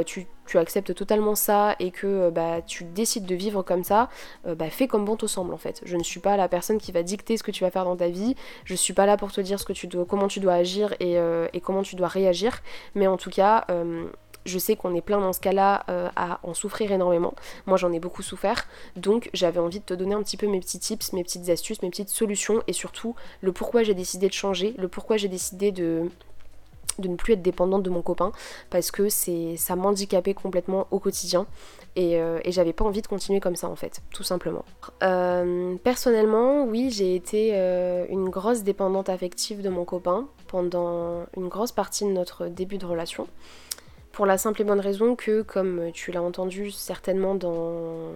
tu 0.06 0.26
tu 0.46 0.58
acceptes 0.58 0.94
totalement 0.94 1.34
ça 1.34 1.76
et 1.78 1.90
que 1.90 2.06
euh, 2.06 2.30
bah, 2.30 2.60
tu 2.62 2.84
décides 2.84 3.26
de 3.26 3.34
vivre 3.34 3.62
comme 3.62 3.84
ça, 3.84 4.08
euh, 4.46 4.54
bah, 4.54 4.68
fais 4.70 4.88
comme 4.88 5.04
bon 5.04 5.16
te 5.16 5.26
semble 5.26 5.54
en 5.54 5.58
fait. 5.58 5.80
Je 5.84 5.96
ne 5.96 6.02
suis 6.02 6.20
pas 6.20 6.36
la 6.36 6.48
personne 6.48 6.78
qui 6.78 6.92
va 6.92 7.02
dicter 7.02 7.36
ce 7.36 7.42
que 7.42 7.50
tu 7.50 7.64
vas 7.64 7.70
faire 7.70 7.84
dans 7.84 7.96
ta 7.96 8.08
vie, 8.08 8.34
je 8.64 8.74
suis 8.74 8.92
pas 8.92 9.06
là 9.06 9.16
pour 9.16 9.32
te 9.32 9.40
dire 9.40 9.60
ce 9.60 9.64
que 9.64 9.72
tu 9.72 9.86
dois, 9.86 10.04
comment 10.04 10.28
tu 10.28 10.40
dois 10.40 10.54
agir 10.54 10.92
et, 11.00 11.18
euh, 11.18 11.48
et 11.52 11.60
comment 11.60 11.82
tu 11.82 11.96
dois 11.96 12.08
réagir, 12.08 12.62
mais 12.94 13.06
en 13.06 13.16
tout 13.16 13.30
cas 13.30 13.66
je 14.46 14.58
sais 14.58 14.74
qu'on 14.74 14.94
est 14.94 15.02
plein 15.02 15.20
dans 15.20 15.34
ce 15.34 15.40
cas-là 15.40 15.84
à 16.16 16.40
en 16.42 16.54
souffrir 16.54 16.92
énormément. 16.92 17.34
Moi 17.66 17.76
j'en 17.76 17.92
ai 17.92 18.00
beaucoup 18.00 18.22
souffert, 18.22 18.66
donc 18.96 19.30
j'avais 19.34 19.60
envie 19.60 19.80
de 19.80 19.84
te 19.84 19.94
donner 19.94 20.14
un 20.14 20.22
petit 20.22 20.36
peu 20.36 20.46
mes 20.46 20.60
petits 20.60 20.78
tips, 20.78 21.12
mes 21.12 21.22
petites 21.22 21.48
astuces, 21.50 21.82
mes 21.82 21.90
petites 21.90 22.08
solutions 22.08 22.62
et 22.66 22.72
surtout 22.72 23.14
le 23.42 23.52
pourquoi 23.52 23.82
j'ai 23.82 23.94
décidé 23.94 24.28
de 24.28 24.32
changer, 24.32 24.74
le 24.78 24.88
pourquoi 24.88 25.16
j'ai 25.16 25.28
décidé 25.28 25.72
de 25.72 26.10
de 26.98 27.08
ne 27.08 27.16
plus 27.16 27.34
être 27.34 27.42
dépendante 27.42 27.82
de 27.82 27.90
mon 27.90 28.02
copain 28.02 28.32
parce 28.70 28.90
que 28.90 29.08
c'est 29.08 29.56
ça 29.56 29.76
m'handicapait 29.76 30.34
complètement 30.34 30.86
au 30.90 30.98
quotidien 30.98 31.46
et, 31.96 32.20
euh, 32.20 32.40
j'avais 32.46 32.72
pas 32.72 32.84
envie 32.84 33.02
de 33.02 33.06
continuer 33.06 33.40
comme 33.40 33.56
ça 33.56 33.68
en 33.68 33.76
fait, 33.76 34.00
tout 34.12 34.22
simplement. 34.22 34.64
Euh, 35.02 35.76
personnellement, 35.82 36.64
oui, 36.64 36.90
j'ai 36.90 37.14
été 37.14 37.50
euh, 37.54 38.06
une 38.08 38.28
grosse 38.28 38.62
dépendante 38.62 39.08
affective 39.08 39.62
de 39.62 39.68
mon 39.68 39.84
copain 39.84 40.28
pendant 40.48 41.26
une 41.36 41.48
grosse 41.48 41.72
partie 41.72 42.04
de 42.04 42.10
notre 42.10 42.46
début 42.46 42.78
de 42.78 42.86
relation. 42.86 43.26
Pour 44.12 44.26
la 44.26 44.38
simple 44.38 44.62
et 44.62 44.64
bonne 44.64 44.80
raison 44.80 45.14
que, 45.14 45.42
comme 45.42 45.90
tu 45.92 46.10
l'as 46.10 46.22
entendu 46.22 46.70
certainement 46.72 47.36
dans 47.36 48.10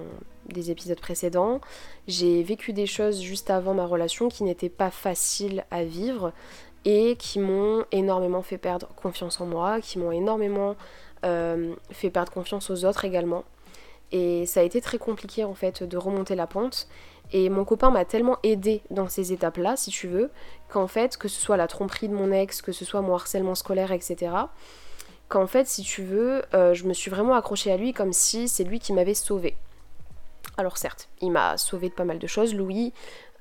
des 0.48 0.70
épisodes 0.70 1.00
précédents, 1.00 1.60
j'ai 2.08 2.42
vécu 2.42 2.72
des 2.72 2.86
choses 2.86 3.20
juste 3.20 3.48
avant 3.48 3.74
ma 3.74 3.86
relation 3.86 4.28
qui 4.28 4.42
n'étaient 4.42 4.68
pas 4.68 4.90
faciles 4.90 5.64
à 5.70 5.84
vivre 5.84 6.32
et 6.84 7.16
qui 7.16 7.38
m'ont 7.38 7.84
énormément 7.92 8.42
fait 8.42 8.58
perdre 8.58 8.88
confiance 8.94 9.40
en 9.40 9.46
moi, 9.46 9.80
qui 9.80 9.98
m'ont 9.98 10.12
énormément 10.12 10.76
euh, 11.24 11.74
fait 11.90 12.10
perdre 12.10 12.30
confiance 12.30 12.70
aux 12.70 12.84
autres 12.84 13.04
également. 13.04 13.44
Et 14.12 14.44
ça 14.46 14.60
a 14.60 14.62
été 14.62 14.80
très 14.80 14.98
compliqué 14.98 15.44
en 15.44 15.54
fait 15.54 15.82
de 15.82 15.96
remonter 15.96 16.34
la 16.34 16.46
pente. 16.46 16.86
Et 17.32 17.48
mon 17.48 17.64
copain 17.64 17.90
m'a 17.90 18.04
tellement 18.04 18.36
aidé 18.42 18.82
dans 18.90 19.08
ces 19.08 19.32
étapes-là, 19.32 19.76
si 19.76 19.90
tu 19.90 20.08
veux, 20.08 20.30
qu'en 20.68 20.86
fait, 20.86 21.16
que 21.16 21.26
ce 21.26 21.40
soit 21.40 21.56
la 21.56 21.66
tromperie 21.66 22.08
de 22.08 22.14
mon 22.14 22.30
ex, 22.30 22.60
que 22.60 22.70
ce 22.70 22.84
soit 22.84 23.00
mon 23.00 23.14
harcèlement 23.14 23.54
scolaire, 23.54 23.92
etc., 23.92 24.32
qu'en 25.28 25.46
fait, 25.46 25.66
si 25.66 25.82
tu 25.82 26.02
veux, 26.02 26.44
euh, 26.52 26.74
je 26.74 26.84
me 26.84 26.92
suis 26.92 27.10
vraiment 27.10 27.34
accrochée 27.34 27.72
à 27.72 27.78
lui 27.78 27.94
comme 27.94 28.12
si 28.12 28.46
c'est 28.46 28.62
lui 28.62 28.78
qui 28.78 28.92
m'avait 28.92 29.14
sauvée. 29.14 29.56
Alors 30.58 30.76
certes, 30.76 31.08
il 31.22 31.30
m'a 31.30 31.56
sauvé 31.56 31.88
de 31.88 31.94
pas 31.94 32.04
mal 32.04 32.18
de 32.18 32.26
choses, 32.26 32.54
Louis, 32.54 32.92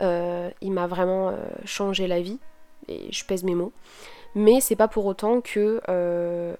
euh, 0.01 0.49
il 0.61 0.71
m'a 0.71 0.87
vraiment 0.87 1.35
changé 1.65 2.07
la 2.07 2.21
vie, 2.21 2.39
et 2.87 3.11
je 3.11 3.25
pèse 3.25 3.43
mes 3.43 3.55
mots. 3.55 3.71
Mais 4.35 4.61
c'est 4.61 4.75
pas 4.75 4.87
pour 4.87 5.05
autant 5.05 5.41
que 5.41 5.81
euh, 5.89 6.55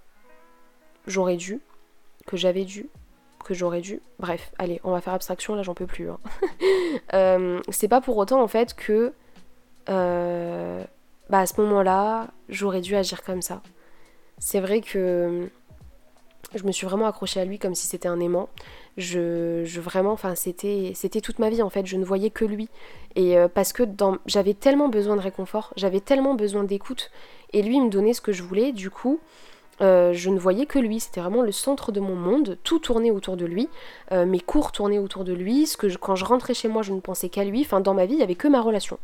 j'aurais 1.08 1.38
dû, 1.38 1.60
que 2.28 2.38
j'avais 2.38 2.66
dû, 2.66 2.88
que 3.44 3.54
j'aurais 3.54 3.82
dû. 3.82 4.02
Bref, 4.20 4.52
allez, 4.58 4.80
on 4.84 4.92
va 4.92 5.02
faire 5.02 5.14
abstraction, 5.14 5.56
là 5.56 5.64
j'en 5.64 5.74
peux 5.74 5.88
plus. 5.88 6.10
Hein. 6.10 6.20
Euh, 7.14 7.60
c'est 7.70 7.88
pas 7.88 8.02
pour 8.02 8.18
autant 8.18 8.42
en 8.42 8.48
fait 8.48 8.76
que 8.76 9.14
euh, 9.90 10.84
bah 11.30 11.40
à 11.40 11.46
ce 11.46 11.60
moment-là, 11.62 12.28
j'aurais 12.50 12.82
dû 12.82 12.96
agir 12.96 13.24
comme 13.24 13.42
ça. 13.42 13.62
C'est 14.38 14.60
vrai 14.60 14.82
que 14.82 15.50
je 16.56 16.64
me 16.66 16.72
suis 16.72 16.86
vraiment 16.86 17.08
accrochée 17.08 17.40
à 17.40 17.46
lui 17.46 17.60
comme 17.60 17.76
si 17.76 17.88
c'était 17.88 18.08
un 18.08 18.20
aimant. 18.20 18.50
Je, 18.98 19.80
vraiment, 19.80 20.12
enfin, 20.12 20.36
c'était, 20.36 20.92
c'était 20.96 21.22
toute 21.22 21.40
ma 21.40 21.50
vie 21.50 21.62
en 21.62 21.70
fait. 21.70 21.86
Je 21.86 21.98
ne 21.98 22.06
voyais 22.06 22.30
que 22.30 22.46
lui. 22.46 22.70
Et 23.16 23.38
euh, 23.38 23.48
parce 23.48 23.74
que 23.74 23.84
j'avais 24.26 24.54
tellement 24.54 24.90
besoin 24.90 25.16
de 25.16 25.22
réconfort, 25.22 25.74
j'avais 25.76 26.00
tellement 26.00 26.36
besoin 26.36 26.64
d'écoute. 26.64 27.12
Et 27.54 27.62
lui, 27.62 27.80
me 27.80 27.90
donnait 27.90 28.14
ce 28.14 28.22
que 28.22 28.32
je 28.32 28.44
voulais. 28.44 28.72
Du 28.72 28.90
coup, 28.90 29.20
euh, 29.82 30.14
je 30.14 30.30
ne 30.30 30.40
voyais 30.40 30.66
que 30.66 30.80
lui. 30.80 31.00
C'était 31.00 31.22
vraiment 31.22 31.42
le 31.42 31.52
centre 31.52 31.92
de 31.92 32.00
mon 32.00 32.16
monde. 32.16 32.58
Tout 32.64 32.80
tournait 32.80 33.12
autour 33.12 33.38
de 33.38 33.46
lui. 33.46 33.70
Euh, 34.12 34.26
mes 34.26 34.40
cours 34.40 34.72
tournaient 34.72 35.00
autour 35.00 35.24
de 35.24 35.34
lui. 35.34 35.68
Ce 35.68 35.78
que 35.78 35.88
quand 35.98 36.16
je 36.16 36.26
rentrais 36.26 36.54
chez 36.54 36.68
moi, 36.68 36.82
je 36.82 36.94
ne 36.94 37.00
pensais 37.00 37.30
qu'à 37.30 37.44
lui. 37.44 37.62
Enfin, 37.62 37.80
dans 37.80 37.94
ma 37.94 38.06
vie, 38.06 38.14
il 38.14 38.18
n'y 38.18 38.24
avait 38.24 38.36
que 38.36 38.48
ma 38.48 38.62
relation. 38.62 38.98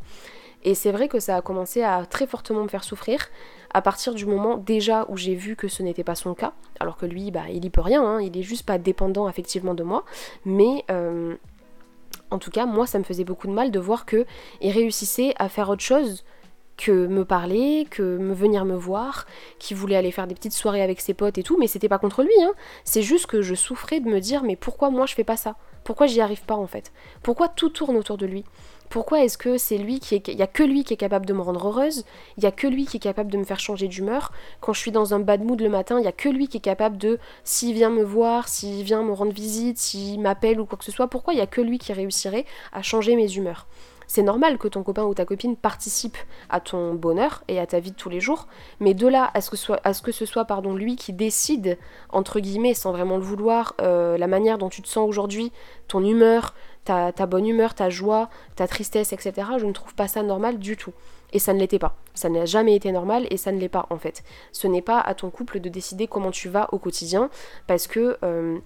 Et 0.63 0.75
c'est 0.75 0.91
vrai 0.91 1.07
que 1.07 1.19
ça 1.19 1.37
a 1.37 1.41
commencé 1.41 1.83
à 1.83 2.05
très 2.05 2.27
fortement 2.27 2.63
me 2.63 2.67
faire 2.67 2.83
souffrir 2.83 3.27
à 3.71 3.81
partir 3.81 4.13
du 4.13 4.25
moment 4.25 4.57
déjà 4.57 5.05
où 5.09 5.15
j'ai 5.17 5.35
vu 5.35 5.55
que 5.55 5.67
ce 5.67 5.83
n'était 5.83 6.03
pas 6.03 6.15
son 6.15 6.33
cas, 6.33 6.53
alors 6.79 6.97
que 6.97 7.05
lui, 7.05 7.31
bah, 7.31 7.43
il 7.49 7.63
y 7.63 7.69
peut 7.69 7.81
rien, 7.81 8.03
hein, 8.03 8.21
il 8.21 8.37
est 8.37 8.43
juste 8.43 8.65
pas 8.65 8.77
dépendant 8.77 9.29
effectivement 9.29 9.73
de 9.73 9.83
moi, 9.83 10.05
mais 10.43 10.83
euh, 10.89 11.35
en 12.31 12.39
tout 12.39 12.51
cas, 12.51 12.65
moi, 12.65 12.87
ça 12.87 12.99
me 12.99 13.03
faisait 13.03 13.23
beaucoup 13.23 13.47
de 13.47 13.53
mal 13.53 13.71
de 13.71 13.79
voir 13.79 14.05
que 14.05 14.25
il 14.61 14.71
réussissait 14.71 15.33
à 15.37 15.49
faire 15.49 15.69
autre 15.69 15.83
chose 15.83 16.23
que 16.77 17.07
me 17.07 17.25
parler, 17.25 17.87
que 17.89 18.17
me 18.17 18.33
venir 18.33 18.63
me 18.63 18.75
voir, 18.75 19.25
qui 19.59 19.73
voulait 19.73 19.97
aller 19.97 20.11
faire 20.11 20.27
des 20.27 20.35
petites 20.35 20.53
soirées 20.53 20.81
avec 20.81 21.01
ses 21.01 21.13
potes 21.13 21.37
et 21.37 21.43
tout, 21.43 21.57
mais 21.59 21.67
c'était 21.67 21.89
pas 21.89 21.97
contre 21.99 22.23
lui, 22.23 22.41
hein. 22.41 22.53
C'est 22.85 23.01
juste 23.01 23.25
que 23.25 23.41
je 23.41 23.53
souffrais 23.53 23.99
de 23.99 24.07
me 24.07 24.19
dire 24.19 24.43
mais 24.43 24.55
pourquoi 24.55 24.89
moi 24.89 25.05
je 25.05 25.13
fais 25.13 25.25
pas 25.25 25.37
ça? 25.37 25.55
Pourquoi 25.83 26.07
j'y 26.07 26.21
arrive 26.21 26.43
pas 26.45 26.55
en 26.55 26.67
fait? 26.67 26.93
Pourquoi 27.21 27.49
tout 27.49 27.69
tourne 27.69 27.97
autour 27.97 28.17
de 28.17 28.25
lui? 28.25 28.45
Pourquoi 28.89 29.23
est-ce 29.23 29.37
que 29.37 29.57
c'est 29.57 29.77
lui 29.77 29.99
qui 29.99 30.15
est. 30.15 30.27
Il 30.27 30.37
y 30.37 30.41
a 30.41 30.47
que 30.47 30.63
lui 30.63 30.83
qui 30.83 30.93
est 30.93 30.97
capable 30.97 31.25
de 31.25 31.33
me 31.33 31.41
rendre 31.41 31.67
heureuse, 31.67 32.05
il 32.37 32.43
y 32.43 32.47
a 32.47 32.51
que 32.51 32.67
lui 32.67 32.85
qui 32.85 32.97
est 32.97 33.01
capable 33.01 33.31
de 33.31 33.37
me 33.37 33.43
faire 33.43 33.59
changer 33.59 33.87
d'humeur. 33.87 34.31
Quand 34.61 34.73
je 34.73 34.79
suis 34.79 34.91
dans 34.91 35.13
un 35.13 35.19
bad 35.19 35.43
mood 35.43 35.61
le 35.61 35.69
matin, 35.69 35.99
il 35.99 36.05
y 36.05 36.07
a 36.07 36.11
que 36.11 36.29
lui 36.29 36.47
qui 36.47 36.57
est 36.57 36.61
capable 36.61 36.97
de. 36.97 37.19
S'il 37.43 37.73
vient 37.73 37.89
me 37.89 38.03
voir, 38.03 38.47
s'il 38.47 38.83
vient 38.83 39.03
me 39.03 39.13
rendre 39.13 39.31
visite, 39.31 39.77
s'il 39.77 40.19
m'appelle 40.19 40.59
ou 40.59 40.65
quoi 40.65 40.77
que 40.77 40.85
ce 40.85 40.91
soit, 40.91 41.07
pourquoi 41.07 41.33
il 41.33 41.37
y 41.37 41.41
a 41.41 41.47
que 41.47 41.61
lui 41.61 41.77
qui 41.77 41.93
réussirait 41.93 42.45
à 42.73 42.81
changer 42.81 43.15
mes 43.15 43.35
humeurs? 43.35 43.67
C'est 44.09 44.23
normal 44.23 44.57
que 44.57 44.67
ton 44.67 44.81
copain 44.81 45.03
ou 45.03 45.13
ta 45.13 45.23
copine 45.23 45.55
participe 45.55 46.17
à 46.49 46.59
ton 46.59 46.95
bonheur 46.95 47.43
et 47.47 47.59
à 47.59 47.67
ta 47.67 47.79
vie 47.79 47.91
de 47.91 47.95
tous 47.95 48.09
les 48.09 48.19
jours, 48.19 48.47
mais 48.79 48.95
de 48.95 49.05
là 49.05 49.29
à 49.35 49.39
ce 49.39 49.51
que, 49.51 49.55
ce, 49.55 50.25
soit 50.25 50.47
lui 50.75 50.95
qui 50.95 51.13
décide, 51.13 51.77
entre 52.09 52.39
guillemets, 52.39 52.73
sans 52.73 52.91
vraiment 52.91 53.17
le 53.17 53.23
vouloir, 53.23 53.75
euh, 53.81 54.17
la 54.17 54.25
manière 54.25 54.57
dont 54.57 54.69
tu 54.69 54.81
te 54.81 54.87
sens 54.87 55.07
aujourd'hui, 55.07 55.51
ton 55.87 56.03
humeur, 56.03 56.55
ta, 57.11 57.25
bonne 57.25 57.47
humeur, 57.47 57.75
ta 57.75 57.89
joie, 57.89 58.29
ta 58.55 58.67
tristesse, 58.67 59.13
etc., 59.13 59.33
je 59.57 59.65
ne 59.65 59.71
trouve 59.73 59.93
pas 59.93 60.07
ça 60.07 60.23
normal 60.23 60.57
du 60.57 60.75
tout. 60.75 60.93
Et 61.31 61.39
ça 61.39 61.53
ne 61.53 61.59
l'était 61.59 61.79
pas. 61.79 61.95
Ça 62.15 62.29
n'a 62.29 62.45
jamais 62.45 62.75
été 62.75 62.91
normal 62.91 63.27
et 63.29 63.37
ça 63.37 63.51
ne 63.51 63.59
l'est 63.59 63.69
pas 63.69 63.85
en 63.91 63.97
fait. 63.97 64.23
Ce 64.51 64.65
n'est 64.65 64.81
pas 64.81 64.99
à 64.99 65.13
ton 65.13 65.29
couple 65.29 65.59
de 65.59 65.69
décider 65.69 66.07
comment 66.07 66.31
tu 66.31 66.49
vas 66.49 66.67
au 66.73 66.79
quotidien 66.79 67.29
parce 67.67 67.87
que... 67.87 68.17
Euh, 68.23 68.57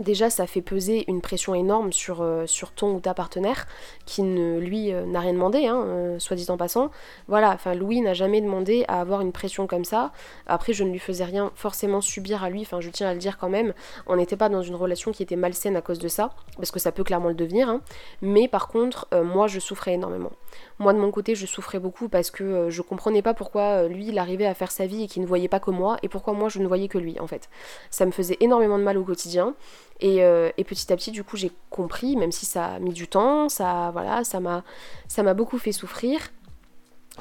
déjà 0.00 0.28
ça 0.28 0.46
fait 0.46 0.62
peser 0.62 1.04
une 1.08 1.20
pression 1.20 1.54
énorme 1.54 1.92
sur, 1.92 2.20
euh, 2.20 2.46
ton 2.74 2.94
ou 2.94 3.00
ta 3.00 3.14
partenaire 3.14 3.66
qui 4.06 4.22
ne 4.22 4.58
lui 4.58 4.92
euh, 4.92 5.04
n'a 5.04 5.20
rien 5.20 5.34
demandé, 5.34 5.66
hein, 5.66 5.82
euh, 5.86 6.18
soit 6.18 6.36
dit 6.36 6.46
en 6.48 6.56
passant. 6.56 6.90
Voilà, 7.28 7.52
enfin 7.52 7.74
Louis 7.74 8.00
n'a 8.00 8.14
jamais 8.14 8.40
demandé 8.40 8.84
à 8.88 9.00
avoir 9.00 9.20
une 9.20 9.32
pression 9.32 9.66
comme 9.66 9.84
ça. 9.84 10.12
Après 10.46 10.72
je 10.72 10.82
ne 10.82 10.90
lui 10.90 10.98
faisais 10.98 11.24
rien 11.24 11.52
forcément 11.54 12.00
subir 12.00 12.42
à 12.42 12.50
lui, 12.50 12.62
enfin 12.62 12.80
je 12.80 12.90
tiens 12.90 13.08
à 13.08 13.12
le 13.12 13.20
dire 13.20 13.38
quand 13.38 13.48
même, 13.48 13.72
on 14.06 14.16
n'était 14.16 14.36
pas 14.36 14.48
dans 14.48 14.62
une 14.62 14.74
relation 14.74 15.12
qui 15.12 15.22
était 15.22 15.36
malsaine 15.36 15.76
à 15.76 15.80
cause 15.80 15.98
de 15.98 16.08
ça, 16.08 16.30
parce 16.56 16.70
que 16.70 16.80
ça 16.80 16.90
peut 16.90 17.04
clairement 17.04 17.28
le 17.28 17.34
devenir, 17.34 17.68
hein. 17.68 17.80
mais 18.20 18.48
par 18.48 18.68
contre 18.68 19.08
moi 19.22 19.46
je 19.46 19.60
souffrais 19.60 19.94
énormément. 19.94 20.32
Moi 20.78 20.92
de 20.92 20.98
mon 20.98 21.10
côté 21.10 21.34
je 21.34 21.46
souffrais 21.46 21.78
beaucoup 21.78 22.08
parce 22.08 22.30
que 22.30 22.68
je 22.70 22.82
comprenais 22.82 23.22
pas 23.22 23.34
pourquoi 23.34 23.86
lui 23.86 24.08
il 24.08 24.18
arrivait 24.18 24.46
à 24.46 24.54
faire 24.54 24.70
sa 24.70 24.86
vie 24.86 25.04
et 25.04 25.06
qu'il 25.06 25.22
ne 25.22 25.26
voyait 25.26 25.48
pas 25.48 25.60
que 25.60 25.70
moi, 25.70 25.98
et 26.02 26.08
pourquoi 26.08 26.32
moi 26.32 26.48
je 26.48 26.58
ne 26.58 26.66
voyais 26.66 26.88
que 26.88 26.98
lui 26.98 27.18
en 27.20 27.26
fait. 27.26 27.48
Ça 27.90 28.06
me 28.06 28.10
faisait 28.10 28.36
énormément 28.40 28.78
de 28.78 28.84
mal 28.84 28.98
au 28.98 29.04
quotidien. 29.04 29.54
Euh, 30.02 30.50
et, 30.56 30.64
petit 30.64 30.92
à 30.92 30.96
petit, 30.96 31.10
du 31.10 31.24
coup, 31.24 31.36
j'ai 31.36 31.52
compris, 31.70 32.16
même 32.16 32.32
si 32.32 32.46
ça 32.46 32.66
a 32.66 32.78
mis 32.78 32.92
du 32.92 33.08
temps, 33.08 33.48
ça, 33.48 33.90
voilà, 33.92 34.24
ça 34.24 34.40
m'a, 34.40 34.64
ça 35.08 35.22
m'a 35.22 35.34
beaucoup 35.34 35.58
fait 35.58 35.72
souffrir. 35.72 36.20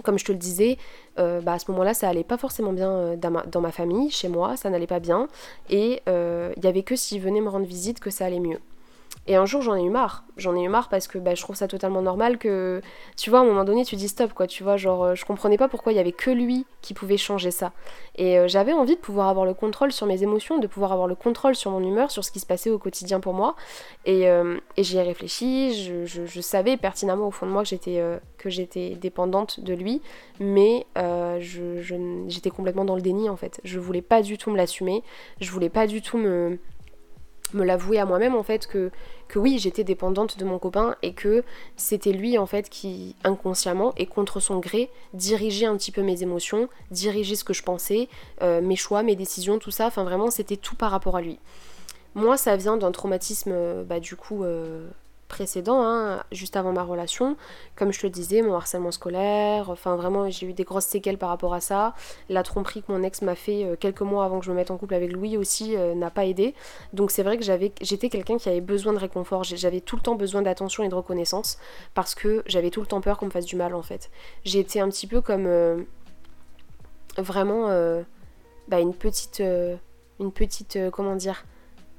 Comme 0.03 0.17
je 0.17 0.25
te 0.25 0.31
le 0.31 0.39
disais, 0.39 0.77
euh, 1.19 1.39
bah, 1.41 1.53
à 1.53 1.59
ce 1.59 1.69
moment-là, 1.71 1.93
ça 1.93 2.09
allait 2.09 2.23
pas 2.23 2.37
forcément 2.37 2.73
bien 2.73 2.89
euh, 2.89 3.15
dans, 3.15 3.29
ma, 3.29 3.43
dans, 3.43 3.71
famille, 3.71 4.09
chez 4.09 4.27
moi, 4.27 4.57
ça 4.57 4.71
n'allait 4.71 4.87
pas 4.87 4.99
bien. 4.99 5.27
Et 5.69 6.01
il 6.07 6.63
y 6.63 6.67
avait 6.67 6.83
que 6.83 6.95
s'il 6.95 7.21
venait 7.21 7.41
me 7.41 7.49
rendre 7.49 7.65
visite 7.65 7.99
que 7.99 8.09
ça 8.09 8.25
allait 8.25 8.39
mieux. 8.39 8.59
Et 9.25 9.35
un 9.37 9.45
jour, 9.45 9.61
j'en 9.61 9.75
ai 9.75 9.83
eu 9.83 9.89
marre. 9.89 10.25
J'en 10.35 10.55
ai 10.55 10.63
eu 10.63 10.67
marre 10.67 10.89
parce 10.89 11.07
que 11.07 11.17
bah, 11.17 11.33
je 11.33 11.41
trouve 11.41 11.55
ça 11.55 11.67
totalement 11.69 12.01
normal 12.01 12.37
que, 12.37 12.81
tu 13.15 13.29
vois, 13.29 13.39
à 13.39 13.41
un 13.43 13.45
moment 13.45 13.63
donné, 13.63 13.85
tu 13.85 13.95
dis 13.95 14.09
stop, 14.09 14.33
quoi. 14.33 14.47
Tu 14.47 14.63
vois, 14.63 14.75
genre, 14.75 15.03
euh, 15.03 15.15
je 15.15 15.23
comprenais 15.23 15.57
pas 15.57 15.69
pourquoi 15.69 15.93
il 15.93 15.95
y 15.95 15.99
avait 15.99 16.11
que 16.11 16.29
lui 16.29 16.65
qui 16.81 16.93
pouvait 16.93 17.15
changer 17.15 17.51
ça. 17.51 17.71
Et 18.15 18.37
euh, 18.37 18.47
j'avais 18.49 18.73
envie 18.73 18.95
de 18.95 18.99
pouvoir 18.99 19.29
avoir 19.29 19.45
le 19.45 19.53
contrôle 19.53 19.93
sur 19.93 20.07
mes 20.07 20.23
émotions, 20.23 20.59
de 20.59 20.67
pouvoir 20.67 20.91
avoir 20.91 21.07
le 21.07 21.15
contrôle 21.15 21.55
sur 21.55 21.71
mon 21.71 21.81
humeur, 21.81 22.11
sur 22.11 22.25
ce 22.25 22.31
qui 22.31 22.41
se 22.41 22.45
passait 22.45 22.69
au 22.69 22.77
quotidien 22.77 23.21
pour 23.21 23.33
moi. 23.33 23.55
Et, 24.05 24.27
euh, 24.27 24.57
j'y 24.77 24.97
ai 24.97 25.03
réfléchi. 25.03 25.73
Je, 26.05 26.41
savais 26.41 26.75
pertinemment 26.75 27.27
au 27.27 27.31
fond 27.31 27.45
de 27.45 27.51
moi 27.51 27.63
que 27.63 27.69
j'étais 27.69 28.03
que 28.37 28.49
j'étais 28.49 28.95
dépendante 28.95 29.61
de 29.61 29.73
lui, 29.73 30.01
mais 30.41 30.85
j'étais 31.39 32.49
complètement 32.49 32.83
dans 32.83 32.95
le 32.95 33.01
déni 33.01 33.29
en 33.29 33.37
fait. 33.37 33.61
Je 33.63 33.79
voulais 33.79 34.01
pas 34.01 34.21
du 34.21 34.37
tout 34.37 34.51
me 34.51 34.57
l'assumer. 34.57 35.03
Je 35.39 35.49
voulais 35.51 35.69
pas 35.69 35.87
du 35.87 36.01
tout 36.01 36.17
me 36.17 36.59
me 37.53 37.63
l'avouer 37.63 37.99
à 37.99 38.05
moi-même 38.05 38.35
en 38.35 38.43
fait 38.43 38.67
que, 38.67 38.91
oui 39.35 39.57
j'étais 39.57 39.83
dépendante 39.83 40.37
de 40.37 40.45
mon 40.45 40.59
copain 40.59 40.95
et 41.01 41.13
que 41.13 41.43
c'était 41.75 42.11
lui 42.11 42.37
en 42.37 42.45
fait 42.45 42.69
qui 42.69 43.15
inconsciemment 43.23 43.93
et 43.97 44.05
contre 44.05 44.39
son 44.39 44.59
gré 44.59 44.91
dirigeait 45.13 45.65
un 45.65 45.75
petit 45.75 45.91
peu 45.91 46.03
mes 46.03 46.21
émotions, 46.21 46.69
dirigeait 46.91 47.35
ce 47.35 47.43
que 47.43 47.53
je 47.53 47.63
pensais, 47.63 48.09
euh, 48.43 48.61
mes 48.61 48.75
choix, 48.75 49.01
mes 49.01 49.15
décisions, 49.15 49.57
tout 49.57 49.71
ça, 49.71 49.87
enfin 49.87 50.03
vraiment 50.03 50.29
c'était 50.29 50.57
tout 50.57 50.75
par 50.75 50.91
rapport 50.91 51.15
à 51.15 51.21
lui. 51.21 51.39
Moi 52.13 52.37
ça 52.37 52.55
vient 52.55 52.77
d'un 52.77 52.91
traumatisme 52.91 53.51
euh, 53.53 53.83
bah, 53.83 53.99
du 53.99 54.15
coup 54.15 54.43
euh, 54.43 54.87
précédent, 55.33 55.81
hein, 55.83 56.23
juste 56.31 56.55
avant 56.55 56.73
ma 56.73 56.83
relation. 56.83 57.35
Comme 57.75 57.91
je 57.91 57.99
te 57.99 58.05
le 58.05 58.11
disais, 58.11 58.43
mon 58.43 58.53
harcèlement 58.53 58.91
scolaire, 58.91 59.71
enfin 59.71 59.95
vraiment 59.95 60.29
j'ai 60.29 60.45
eu 60.45 60.53
des 60.53 60.63
grosses 60.63 60.85
séquelles 60.85 61.17
par 61.17 61.29
rapport 61.29 61.55
à 61.55 61.59
ça. 61.59 61.95
La 62.29 62.43
tromperie 62.43 62.83
que 62.83 62.91
mon 62.91 63.01
ex 63.01 63.23
m'a 63.23 63.33
fait 63.33 63.65
euh, 63.65 63.75
quelques 63.75 64.01
mois 64.01 64.25
avant 64.25 64.39
que 64.39 64.45
je 64.45 64.51
me 64.51 64.55
mette 64.55 64.69
en 64.69 64.77
couple 64.77 64.93
avec 64.93 65.11
Louis 65.11 65.35
aussi 65.35 65.75
euh, 65.75 65.95
n'a 65.95 66.11
pas 66.11 66.25
aidé. 66.25 66.53
Donc 66.93 67.09
c'est 67.09 67.23
vrai 67.23 67.39
que 67.39 67.43
j'étais 67.43 68.09
quelqu'un 68.09 68.37
qui 68.37 68.47
avait 68.47 68.61
besoin 68.61 68.93
de 68.93 68.99
réconfort, 68.99 69.43
j'avais 69.43 69.81
tout 69.81 69.95
le 69.95 70.03
temps 70.03 70.13
besoin 70.13 70.43
d'attention 70.43 70.83
et 70.83 70.89
de 70.89 70.95
reconnaissance 70.95 71.57
parce 71.95 72.13
que 72.13 72.43
j'avais 72.45 72.69
tout 72.69 72.81
le 72.81 72.87
temps 72.87 73.01
peur 73.01 73.17
qu'on 73.17 73.25
me 73.25 73.31
fasse 73.31 73.47
du 73.47 73.55
mal 73.55 73.73
en 73.73 73.81
fait. 73.81 74.11
J'ai 74.45 74.59
été 74.59 74.79
un 74.81 74.89
petit 74.89 75.07
peu 75.07 75.21
comme 75.21 75.47
euh, 75.47 75.81
vraiment 77.17 77.69
bah, 78.67 78.79
une 78.79 78.93
petite, 78.93 79.41
une 80.19 80.31
petite, 80.31 80.77
comment 80.91 81.15
dire, 81.15 81.43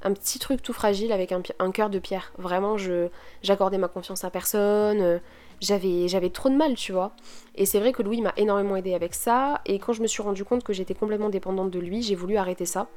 un 0.04 0.12
petit 0.12 0.38
truc 0.38 0.62
tout 0.62 0.72
fragile 0.72 1.12
avec 1.12 1.32
un, 1.32 1.70
cœur 1.72 1.90
de 1.90 1.98
pierre. 1.98 2.32
Vraiment, 2.38 2.76
je 2.76 3.08
j'accordais 3.42 3.78
ma 3.78 3.88
confiance 3.88 4.24
à 4.24 4.30
personne. 4.30 5.00
Euh, 5.00 5.18
j'avais, 5.60 6.08
j'avais 6.08 6.30
trop 6.30 6.50
de 6.50 6.56
mal, 6.56 6.74
tu 6.74 6.92
vois. 6.92 7.12
Et 7.54 7.64
c'est 7.64 7.80
vrai 7.80 7.92
que 7.92 8.02
Louis 8.02 8.20
m'a 8.20 8.34
énormément 8.36 8.76
aidé 8.76 8.94
avec 8.94 9.14
ça. 9.14 9.60
Et 9.66 9.78
quand 9.78 9.92
je 9.92 10.02
me 10.02 10.06
suis 10.06 10.22
rendu 10.22 10.44
compte 10.44 10.62
que 10.62 10.72
j'étais 10.72 10.94
complètement 10.94 11.30
dépendante 11.30 11.70
de 11.70 11.78
lui, 11.78 12.02
j'ai 12.02 12.14
voulu 12.14 12.36
arrêter 12.36 12.66
ça 12.66 12.88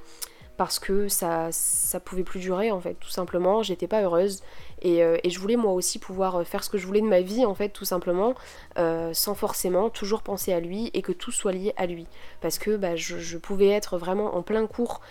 parce 0.58 0.80
que 0.80 1.08
ça, 1.08 1.50
ça 1.52 2.00
pouvait 2.00 2.24
plus 2.24 2.40
durer 2.40 2.72
en 2.72 2.80
fait, 2.80 2.96
tout 2.96 3.10
simplement. 3.10 3.62
J'étais 3.62 3.88
pas 3.88 4.02
heureuse 4.02 4.42
euh, 4.86 5.18
et, 5.24 5.30
je 5.30 5.40
voulais 5.40 5.56
moi 5.56 5.72
aussi 5.74 6.00
pouvoir 6.00 6.38
euh, 6.38 6.44
faire 6.44 6.64
ce 6.64 6.70
que 6.70 6.78
je 6.78 6.86
voulais 6.86 7.02
de 7.02 7.08
ma 7.08 7.22
vie 7.22 7.46
en 7.46 7.54
fait, 7.54 7.70
tout 7.70 7.86
simplement, 7.86 8.34
euh, 8.78 9.14
sans 9.14 9.36
forcément 9.36 9.90
toujours 9.90 10.22
penser 10.22 10.54
à 10.54 10.60
lui 10.60 10.90
et 10.94 11.02
que 11.02 11.12
tout 11.12 11.32
soit 11.32 11.52
lié 11.52 11.74
à 11.78 11.86
lui. 11.86 12.08
Parce 12.42 12.58
que 12.60 12.76
bah, 12.76 12.96
je, 12.96 13.38
pouvais 13.38 13.70
être 13.70 13.98
vraiment 13.98 14.36
en 14.36 14.42
plein 14.42 14.66
cours. 14.66 15.02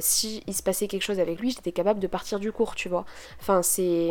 si 0.00 0.42
il 0.46 0.54
se 0.54 0.62
passait 0.62 0.86
quelque 0.86 1.02
chose 1.02 1.18
avec 1.18 1.40
lui, 1.40 1.50
j'étais 1.50 1.72
capable 1.72 1.98
de 1.98 2.06
partir 2.06 2.38
du 2.38 2.52
cours, 2.52 2.74
tu 2.74 2.88
vois. 2.88 3.04
Enfin, 3.40 3.62
c'est 3.62 4.10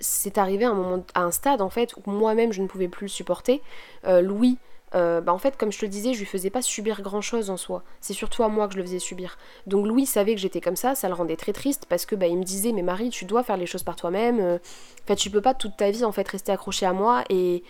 c'est 0.00 0.38
arrivé 0.38 0.64
à 0.64 0.70
un 0.70 0.74
moment 0.74 1.04
à 1.14 1.22
un 1.22 1.32
stade 1.32 1.60
en 1.60 1.70
fait 1.70 1.92
où 1.96 2.10
moi-même 2.10 2.52
je 2.52 2.62
ne 2.62 2.68
pouvais 2.68 2.88
plus 2.88 3.06
le 3.06 3.10
supporter. 3.10 3.62
Louis 4.06 4.58
euh, 4.94 5.20
bah 5.20 5.32
en 5.32 5.38
fait, 5.38 5.56
comme 5.56 5.70
je 5.70 5.78
te 5.78 5.84
le 5.84 5.90
disais, 5.90 6.14
je 6.14 6.18
lui 6.18 6.26
faisais 6.26 6.50
pas 6.50 6.62
subir 6.62 7.02
grand 7.02 7.20
chose 7.20 7.50
en 7.50 7.56
soi. 7.56 7.82
C'est 8.00 8.14
surtout 8.14 8.42
à 8.42 8.48
moi 8.48 8.68
que 8.68 8.74
je 8.74 8.78
le 8.78 8.84
faisais 8.84 8.98
subir. 8.98 9.38
Donc 9.66 9.86
Louis 9.86 10.06
savait 10.06 10.34
que 10.34 10.40
j'étais 10.40 10.60
comme 10.60 10.76
ça, 10.76 10.94
ça 10.94 11.08
le 11.08 11.14
rendait 11.14 11.36
très 11.36 11.52
triste 11.52 11.86
parce 11.88 12.06
que 12.06 12.14
bah, 12.14 12.26
il 12.26 12.38
me 12.38 12.44
disait 12.44 12.72
mais 12.72 12.82
Marie, 12.82 13.10
tu 13.10 13.24
dois 13.24 13.42
faire 13.42 13.56
les 13.56 13.66
choses 13.66 13.82
par 13.82 13.96
toi-même. 13.96 14.40
Euh. 14.40 14.56
En 14.56 15.06
fait, 15.06 15.16
tu 15.16 15.30
peux 15.30 15.40
pas 15.42 15.54
toute 15.54 15.76
ta 15.76 15.90
vie 15.90 16.04
en 16.04 16.12
fait 16.12 16.28
rester 16.28 16.52
accroché 16.52 16.86
à 16.86 16.92
moi 16.92 17.24
et, 17.30 17.62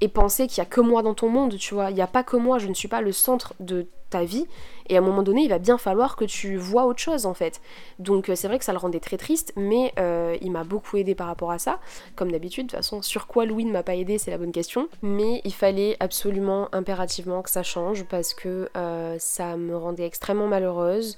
et 0.00 0.08
penser 0.08 0.46
qu'il 0.46 0.58
y 0.58 0.60
a 0.62 0.66
que 0.66 0.80
moi 0.80 1.02
dans 1.02 1.14
ton 1.14 1.28
monde, 1.28 1.56
tu 1.56 1.74
vois. 1.74 1.90
Il 1.90 1.94
n'y 1.94 2.02
a 2.02 2.06
pas 2.06 2.22
que 2.22 2.36
moi, 2.36 2.58
je 2.58 2.68
ne 2.68 2.74
suis 2.74 2.88
pas 2.88 3.00
le 3.00 3.12
centre 3.12 3.54
de 3.60 3.86
ta 4.12 4.24
vie. 4.24 4.46
Et 4.88 4.96
à 4.96 4.98
un 4.98 5.02
moment 5.02 5.22
donné, 5.22 5.42
il 5.42 5.48
va 5.48 5.58
bien 5.58 5.78
falloir 5.78 6.16
que 6.16 6.24
tu 6.24 6.56
vois 6.56 6.84
autre 6.86 7.00
chose 7.00 7.24
en 7.26 7.34
fait. 7.34 7.60
Donc 7.98 8.28
euh, 8.28 8.36
c'est 8.36 8.46
vrai 8.46 8.58
que 8.58 8.64
ça 8.64 8.72
le 8.72 8.78
rendait 8.78 9.00
très 9.00 9.16
triste, 9.16 9.52
mais 9.56 9.92
euh, 9.98 10.36
il 10.40 10.52
m'a 10.52 10.64
beaucoup 10.64 10.96
aidé 10.98 11.14
par 11.14 11.26
rapport 11.26 11.50
à 11.50 11.58
ça. 11.58 11.80
Comme 12.14 12.30
d'habitude, 12.30 12.66
de 12.66 12.70
toute 12.70 12.76
façon, 12.76 13.02
sur 13.02 13.26
quoi 13.26 13.46
Louis 13.46 13.64
ne 13.64 13.72
m'a 13.72 13.82
pas 13.82 13.96
aidé, 13.96 14.18
c'est 14.18 14.30
la 14.30 14.38
bonne 14.38 14.52
question. 14.52 14.88
Mais 15.00 15.40
il 15.44 15.54
fallait 15.54 15.96
absolument, 15.98 16.68
impérativement 16.72 17.42
que 17.42 17.50
ça 17.50 17.62
change 17.62 18.04
parce 18.04 18.34
que 18.34 18.68
euh, 18.76 19.16
ça 19.18 19.56
me 19.56 19.76
rendait 19.76 20.06
extrêmement 20.06 20.46
malheureuse. 20.46 21.16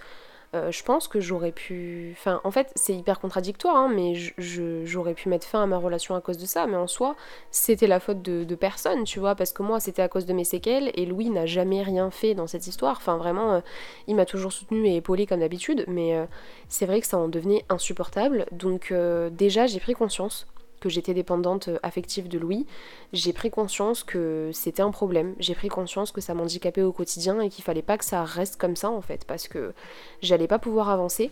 Euh, 0.54 0.70
je 0.70 0.84
pense 0.84 1.08
que 1.08 1.20
j'aurais 1.20 1.50
pu. 1.50 2.10
Enfin, 2.12 2.40
en 2.44 2.50
fait, 2.50 2.70
c'est 2.76 2.94
hyper 2.94 3.18
contradictoire, 3.18 3.76
hein, 3.76 3.90
mais 3.92 4.14
j'aurais 4.38 5.14
pu 5.14 5.28
mettre 5.28 5.46
fin 5.46 5.62
à 5.62 5.66
ma 5.66 5.78
relation 5.78 6.14
à 6.14 6.20
cause 6.20 6.38
de 6.38 6.46
ça. 6.46 6.66
Mais 6.66 6.76
en 6.76 6.86
soi, 6.86 7.16
c'était 7.50 7.88
la 7.88 7.98
faute 7.98 8.22
de, 8.22 8.54
personne, 8.54 9.04
tu 9.04 9.18
vois, 9.18 9.34
parce 9.34 9.52
que 9.52 9.62
moi, 9.62 9.80
c'était 9.80 10.02
à 10.02 10.08
cause 10.08 10.26
de 10.26 10.32
mes 10.32 10.44
séquelles 10.44 10.92
et 10.94 11.06
Louis 11.06 11.28
n'a 11.30 11.44
jamais 11.46 11.82
rien 11.82 12.10
fait 12.10 12.34
dans 12.34 12.46
cette 12.46 12.66
histoire. 12.68 12.96
Enfin, 12.98 13.16
vraiment, 13.16 13.54
euh, 13.54 13.60
il 14.06 14.14
m'a 14.14 14.26
toujours 14.26 14.52
soutenu 14.52 14.86
et 14.86 14.96
épaulé 14.96 15.26
comme 15.26 15.40
d'habitude, 15.40 15.84
mais 15.88 16.14
euh, 16.16 16.24
c'est 16.68 16.86
vrai 16.86 17.00
que 17.00 17.06
ça 17.06 17.18
en 17.18 17.28
devenait 17.28 17.64
insupportable. 17.68 18.46
Donc, 18.52 18.92
déjà, 19.32 19.66
j'ai 19.66 19.80
pris 19.80 19.94
conscience 19.94 20.46
que 20.84 20.90
j'étais 20.90 21.14
dépendante 21.14 21.68
euh, 21.68 21.78
affective 21.82 22.28
de 22.28 22.38
Louis, 22.38 22.66
j'ai 23.14 23.32
pris 23.32 23.50
conscience 23.50 24.04
que 24.04 24.50
c'était 24.52 24.82
un 24.82 24.90
problème. 24.90 25.34
J'ai 25.38 25.54
pris 25.54 25.68
conscience 25.68 26.12
que 26.12 26.20
ça 26.20 26.34
m'handicapait 26.34 26.82
au 26.82 26.92
quotidien 26.92 27.40
et 27.40 27.48
qu'il 27.48 27.64
fallait 27.64 27.82
pas 27.82 27.96
que 27.96 28.04
ça 28.04 28.22
reste 28.22 28.56
comme 28.56 28.76
ça 28.76 28.90
en 28.90 29.00
fait, 29.00 29.24
parce 29.24 29.48
que 29.48 29.72
j'allais 30.20 30.46
pas 30.46 30.58
pouvoir 30.58 30.90
avancer. 30.90 31.30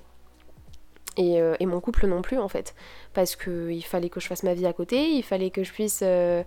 Et, 1.19 1.43
euh, 1.43 1.55
mon 1.61 1.81
couple 1.81 2.07
non 2.07 2.23
plus 2.23 2.39
en 2.39 2.49
fait. 2.49 2.75
Parce 3.13 3.37
qu'il 3.37 3.85
fallait 3.85 4.09
que 4.09 4.21
je 4.21 4.27
fasse 4.27 4.43
ma 4.43 4.55
vie 4.55 4.67
à 4.67 4.73
côté, 4.73 5.11
il 5.11 5.23
fallait 5.23 5.51
que 5.51 5.63
je 5.63 5.73
puisse 5.73 6.01
euh, 6.03 6.43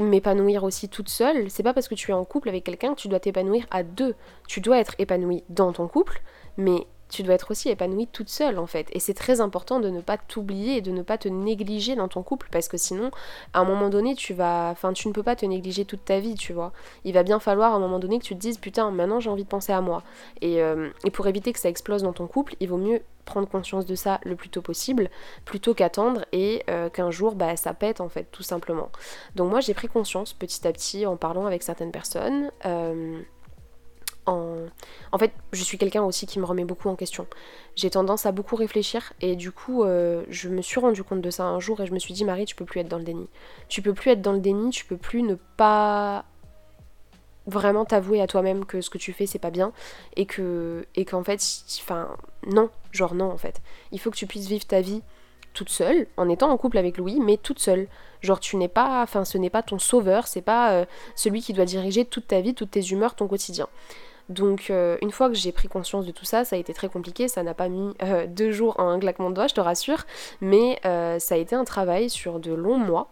m'épanouir 0.00 0.64
aussi 0.64 0.88
toute 0.88 1.08
seule. 1.08 1.48
C'est 1.48 1.62
pas 1.62 1.72
parce 1.72 1.86
que 1.86 1.94
tu 1.94 2.10
es 2.10 2.14
en 2.14 2.24
couple 2.24 2.48
avec 2.48 2.64
quelqu'un 2.64 2.94
que 2.94 3.00
tu 3.00 3.06
dois 3.06 3.20
t'épanouir 3.20 3.66
à 3.70 3.84
deux. 3.84 4.16
Tu 4.48 4.60
dois 4.60 4.80
être 4.80 4.96
épanoui 4.98 5.44
dans 5.48 5.72
ton 5.72 5.86
couple, 5.86 6.20
mais 6.56 6.88
tu 7.12 7.22
dois 7.22 7.34
être 7.34 7.50
aussi 7.50 7.68
épanouie 7.68 8.06
toute 8.06 8.28
seule 8.28 8.58
en 8.58 8.66
fait. 8.66 8.88
Et 8.92 8.98
c'est 8.98 9.14
très 9.14 9.40
important 9.40 9.80
de 9.80 9.90
ne 9.90 10.00
pas 10.00 10.16
t'oublier 10.16 10.78
et 10.78 10.80
de 10.80 10.90
ne 10.90 11.02
pas 11.02 11.18
te 11.18 11.28
négliger 11.28 11.94
dans 11.94 12.08
ton 12.08 12.22
couple 12.22 12.48
parce 12.50 12.68
que 12.68 12.76
sinon, 12.76 13.10
à 13.52 13.60
un 13.60 13.64
moment 13.64 13.90
donné, 13.90 14.14
tu 14.14 14.34
vas. 14.34 14.70
Enfin, 14.72 14.92
tu 14.92 15.08
ne 15.08 15.12
peux 15.12 15.22
pas 15.22 15.36
te 15.36 15.46
négliger 15.46 15.84
toute 15.84 16.04
ta 16.04 16.18
vie, 16.18 16.34
tu 16.34 16.52
vois. 16.52 16.72
Il 17.04 17.12
va 17.12 17.22
bien 17.22 17.38
falloir 17.38 17.74
à 17.74 17.76
un 17.76 17.80
moment 17.80 17.98
donné 17.98 18.18
que 18.18 18.24
tu 18.24 18.34
te 18.34 18.40
dises 18.40 18.58
putain, 18.58 18.90
maintenant 18.90 19.20
j'ai 19.20 19.30
envie 19.30 19.44
de 19.44 19.48
penser 19.48 19.72
à 19.72 19.80
moi. 19.80 20.02
Et, 20.40 20.62
euh, 20.62 20.90
pour 21.12 21.26
éviter 21.26 21.52
que 21.52 21.58
ça 21.58 21.68
explose 21.68 22.02
dans 22.02 22.14
ton 22.14 22.26
couple, 22.26 22.56
il 22.60 22.68
vaut 22.68 22.78
mieux 22.78 23.02
prendre 23.24 23.48
conscience 23.48 23.86
de 23.86 23.94
ça 23.94 24.18
le 24.24 24.34
plus 24.34 24.48
tôt 24.48 24.62
possible, 24.62 25.10
plutôt 25.44 25.74
qu'attendre 25.74 26.24
et 26.32 26.64
euh, 26.68 26.88
qu'un 26.88 27.10
jour 27.10 27.34
bah, 27.34 27.56
ça 27.56 27.74
pète 27.74 28.00
en 28.00 28.08
fait 28.08 28.26
tout 28.32 28.42
simplement. 28.42 28.90
Donc 29.36 29.50
moi 29.50 29.60
j'ai 29.60 29.74
pris 29.74 29.88
conscience 29.88 30.32
petit 30.32 30.66
à 30.66 30.72
petit 30.72 31.06
en 31.06 31.16
parlant 31.16 31.46
avec 31.46 31.62
certaines 31.62 31.92
personnes. 31.92 32.50
Euh, 32.66 33.20
en... 34.26 35.18
fait, 35.18 35.32
je 35.52 35.62
suis 35.62 35.78
quelqu'un 35.78 36.02
aussi 36.02 36.26
qui 36.26 36.38
me 36.38 36.44
remet 36.44 36.64
beaucoup 36.64 36.88
en 36.88 36.96
question. 36.96 37.26
J'ai 37.74 37.90
tendance 37.90 38.26
à 38.26 38.32
beaucoup 38.32 38.56
réfléchir 38.56 39.12
et 39.20 39.36
du 39.36 39.50
coup, 39.50 39.84
euh, 39.84 40.24
je 40.28 40.48
me 40.48 40.62
suis 40.62 40.80
rendu 40.80 41.02
compte 41.02 41.20
de 41.20 41.30
ça 41.30 41.44
un 41.44 41.60
jour 41.60 41.80
et 41.80 41.86
je 41.86 41.92
me 41.92 41.98
suis 41.98 42.14
dit, 42.14 42.24
Marie, 42.24 42.44
tu 42.44 42.54
peux 42.54 42.64
plus 42.64 42.80
être 42.80 42.88
dans 42.88 42.98
le 42.98 43.04
déni. 43.04 43.28
Tu 43.68 43.82
peux 43.82 43.94
plus 43.94 44.10
être 44.10 44.22
dans 44.22 44.32
le 44.32 44.40
déni, 44.40 44.70
tu 44.70 44.84
peux 44.84 44.96
plus 44.96 45.22
ne 45.22 45.36
pas 45.56 46.24
vraiment 47.46 47.84
t'avouer 47.84 48.20
à 48.20 48.26
toi-même 48.26 48.64
que 48.64 48.80
ce 48.80 48.90
que 48.90 48.98
tu 48.98 49.12
fais 49.12 49.26
c'est 49.26 49.38
pas 49.38 49.50
bien 49.50 49.72
et 50.16 50.26
que 50.26 50.86
et 50.94 51.04
qu'en 51.04 51.24
fait 51.24 51.40
enfin 51.80 52.08
non 52.46 52.70
genre 52.92 53.14
non 53.14 53.30
en 53.30 53.36
fait 53.36 53.60
il 53.90 53.98
faut 53.98 54.10
que 54.10 54.16
tu 54.16 54.26
puisses 54.26 54.46
vivre 54.46 54.64
ta 54.64 54.80
vie 54.80 55.02
toute 55.52 55.68
seule 55.68 56.06
en 56.16 56.28
étant 56.28 56.50
en 56.50 56.56
couple 56.56 56.78
avec 56.78 56.98
Louis 56.98 57.18
mais 57.20 57.36
toute 57.36 57.58
seule 57.58 57.88
genre 58.20 58.40
tu 58.40 58.56
n'es 58.56 58.68
pas 58.68 59.02
enfin 59.02 59.24
ce 59.24 59.38
n'est 59.38 59.50
pas 59.50 59.62
ton 59.62 59.78
sauveur 59.78 60.26
c'est 60.28 60.42
pas 60.42 60.72
euh, 60.72 60.84
celui 61.16 61.42
qui 61.42 61.52
doit 61.52 61.64
diriger 61.64 62.04
toute 62.04 62.28
ta 62.28 62.40
vie 62.40 62.54
toutes 62.54 62.70
tes 62.70 62.90
humeurs 62.90 63.14
ton 63.14 63.26
quotidien 63.26 63.68
donc 64.32 64.70
euh, 64.70 64.96
une 65.02 65.10
fois 65.10 65.28
que 65.28 65.34
j'ai 65.34 65.52
pris 65.52 65.68
conscience 65.68 66.06
de 66.06 66.12
tout 66.12 66.24
ça, 66.24 66.44
ça 66.44 66.56
a 66.56 66.58
été 66.58 66.74
très 66.74 66.88
compliqué, 66.88 67.28
ça 67.28 67.42
n'a 67.42 67.54
pas 67.54 67.68
mis 67.68 67.94
euh, 68.02 68.26
deux 68.26 68.52
jours 68.52 68.74
en 68.78 68.88
un 68.88 68.98
claquement 68.98 69.30
de 69.30 69.34
doigts, 69.34 69.46
je 69.46 69.54
te 69.54 69.60
rassure, 69.60 70.04
mais 70.40 70.80
ça 70.82 71.34
a 71.34 71.38
été 71.38 71.54
un 71.54 71.64
travail 71.64 72.10
sur 72.10 72.40
de 72.40 72.52
longs 72.52 72.78
mois 72.78 73.08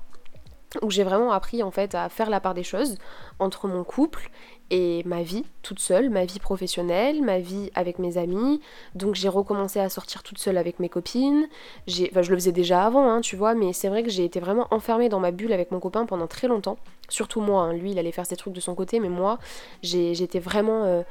où 0.83 0.91
j'ai 0.91 1.05
vraiment 1.05 1.33
appris 1.33 1.63
en 1.63 1.71
fait 1.71 1.95
à 1.95 2.09
faire 2.09 2.31
la 2.31 2.41
part 2.41 2.55
des 2.55 2.63
choses 2.63 2.97
entre 3.39 3.67
mon 3.67 3.85
couple 3.85 4.31
et 4.71 5.03
ma 5.05 5.23
vie 5.23 5.45
toute 5.63 5.81
seule, 5.81 6.11
ma 6.11 6.25
vie 6.25 6.39
professionnelle, 6.39 7.23
ma 7.23 7.41
vie 7.41 7.71
avec 7.75 7.99
mes 7.99 8.19
amis. 8.19 8.61
Donc 8.95 9.17
j'ai 9.17 9.29
recommencé 9.29 9.81
à 9.81 9.89
sortir 9.89 10.23
toute 10.23 10.39
seule 10.39 10.57
avec 10.57 10.79
mes 10.79 10.89
copines. 10.89 11.49
Enfin, 11.89 12.23
je 12.23 12.31
le 12.31 12.37
faisais 12.37 12.53
déjà 12.53 12.85
avant, 12.85 13.11
hein, 13.11 13.21
tu 13.21 13.35
vois, 13.35 13.55
mais 13.55 13.73
c'est 13.73 13.89
vrai 13.89 14.03
que 14.03 14.11
j'ai 14.11 14.25
été 14.25 14.39
vraiment 14.39 14.69
enfermée 14.71 15.09
dans 15.09 15.21
ma 15.21 15.33
bulle 15.33 15.53
avec 15.53 15.73
mon 15.73 15.81
copain 15.81 16.07
pendant 16.07 16.29
très 16.29 16.47
longtemps. 16.47 16.79
Surtout 17.09 17.41
moi, 17.41 17.65
hein. 17.65 17.73
lui 17.73 17.91
il 17.91 17.99
allait 17.99 18.13
faire 18.13 18.27
ses 18.27 18.37
trucs 18.37 18.55
de 18.55 18.61
son 18.61 18.75
côté, 18.77 19.01
mais 19.01 19.09
moi 19.09 19.39
j'étais 19.83 20.39
vraiment 20.39 20.85
euh, 20.85 21.03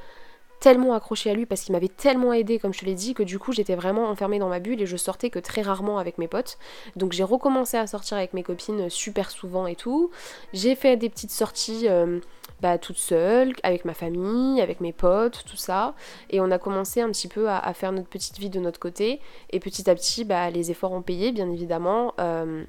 tellement 0.60 0.94
accrochée 0.94 1.30
à 1.30 1.34
lui 1.34 1.46
parce 1.46 1.62
qu'il 1.62 1.74
m'avait 1.74 1.88
tellement 1.88 2.34
aidé 2.34 2.60
comme 2.60 2.74
je 2.74 2.80
te 2.80 2.86
l'ai 2.86 2.94
dit 2.94 3.14
que 3.14 3.24
du 3.24 3.40
coup 3.40 3.52
j'étais 3.54 3.76
vraiment 3.76 4.10
enfermée 4.10 4.40
dans 4.40 4.50
ma 4.50 4.60
bulle 4.60 4.82
et 4.82 4.86
je 4.86 4.98
sortais 4.98 5.30
que 5.30 5.40
très 5.40 5.62
rarement 5.62 5.98
avec 5.98 6.18
mes 6.18 6.28
potes. 6.28 6.58
Donc 6.96 7.14
j'ai 7.14 7.24
recommencé 7.24 7.78
à 7.78 7.88
sortir 7.88 8.18
avec 8.18 8.34
mes 8.34 8.44
copines 8.44 8.90
super 8.90 9.32
souvent 9.32 9.68
et 9.68 9.76
tout. 9.76 10.12
J'ai 10.54 10.76
fait 10.76 10.98
des 10.98 11.10
petites 11.10 11.32
sorties 11.32 11.88
euh, 11.88 12.20
bah, 12.62 12.78
toute 12.78 12.98
seule, 12.98 13.54
avec 13.64 13.86
ma 13.86 13.94
famille, 13.94 14.62
avec 14.62 14.82
mes 14.82 14.94
potes, 14.94 15.44
tout 15.50 15.58
ça. 15.58 15.96
Et 16.30 16.42
on 16.42 16.52
a 16.52 16.58
commencé 16.58 17.02
un 17.02 17.10
petit 17.10 17.28
peu 17.28 17.50
à, 17.50 17.74
faire 17.74 17.92
notre 17.92 18.10
petite 18.10 18.38
vie 18.38 18.50
de 18.50 18.60
notre 18.60 18.80
côté. 18.80 19.22
Et 19.52 19.60
petit 19.60 19.90
à 19.90 19.96
petit, 19.96 20.26
bah, 20.26 20.50
les 20.50 20.72
efforts 20.72 20.92
ont 20.92 21.02
payé 21.02 21.32
bien 21.32 21.50
évidemment. 21.50 22.14
Euh, 22.20 22.64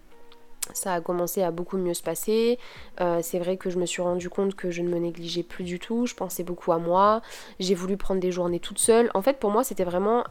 ça 0.74 0.94
a 0.94 1.00
commencé 1.00 1.42
à 1.42 1.50
beaucoup 1.50 1.76
mieux 1.76 1.94
se 1.94 2.02
passer. 2.02 2.58
Euh, 3.00 3.20
c'est 3.22 3.38
vrai 3.38 3.56
que 3.56 3.70
je 3.70 3.78
me 3.78 3.86
suis 3.86 4.02
rendu 4.02 4.28
compte 4.28 4.54
que 4.54 4.70
je 4.70 4.82
ne 4.82 4.88
me 4.88 4.98
négligeais 4.98 5.42
plus 5.42 5.64
du 5.64 5.78
tout. 5.78 6.06
Je 6.06 6.14
pensais 6.14 6.42
beaucoup 6.42 6.72
à 6.72 6.78
moi. 6.78 7.22
J'ai 7.58 7.74
voulu 7.74 7.96
prendre 7.96 8.20
des 8.20 8.32
journées 8.32 8.60
toute 8.60 8.78
seule. 8.78 9.10
En 9.14 9.22
fait, 9.22 9.38
pour 9.38 9.50
moi, 9.50 9.64
c'était 9.64 9.84
vraiment 9.84 10.24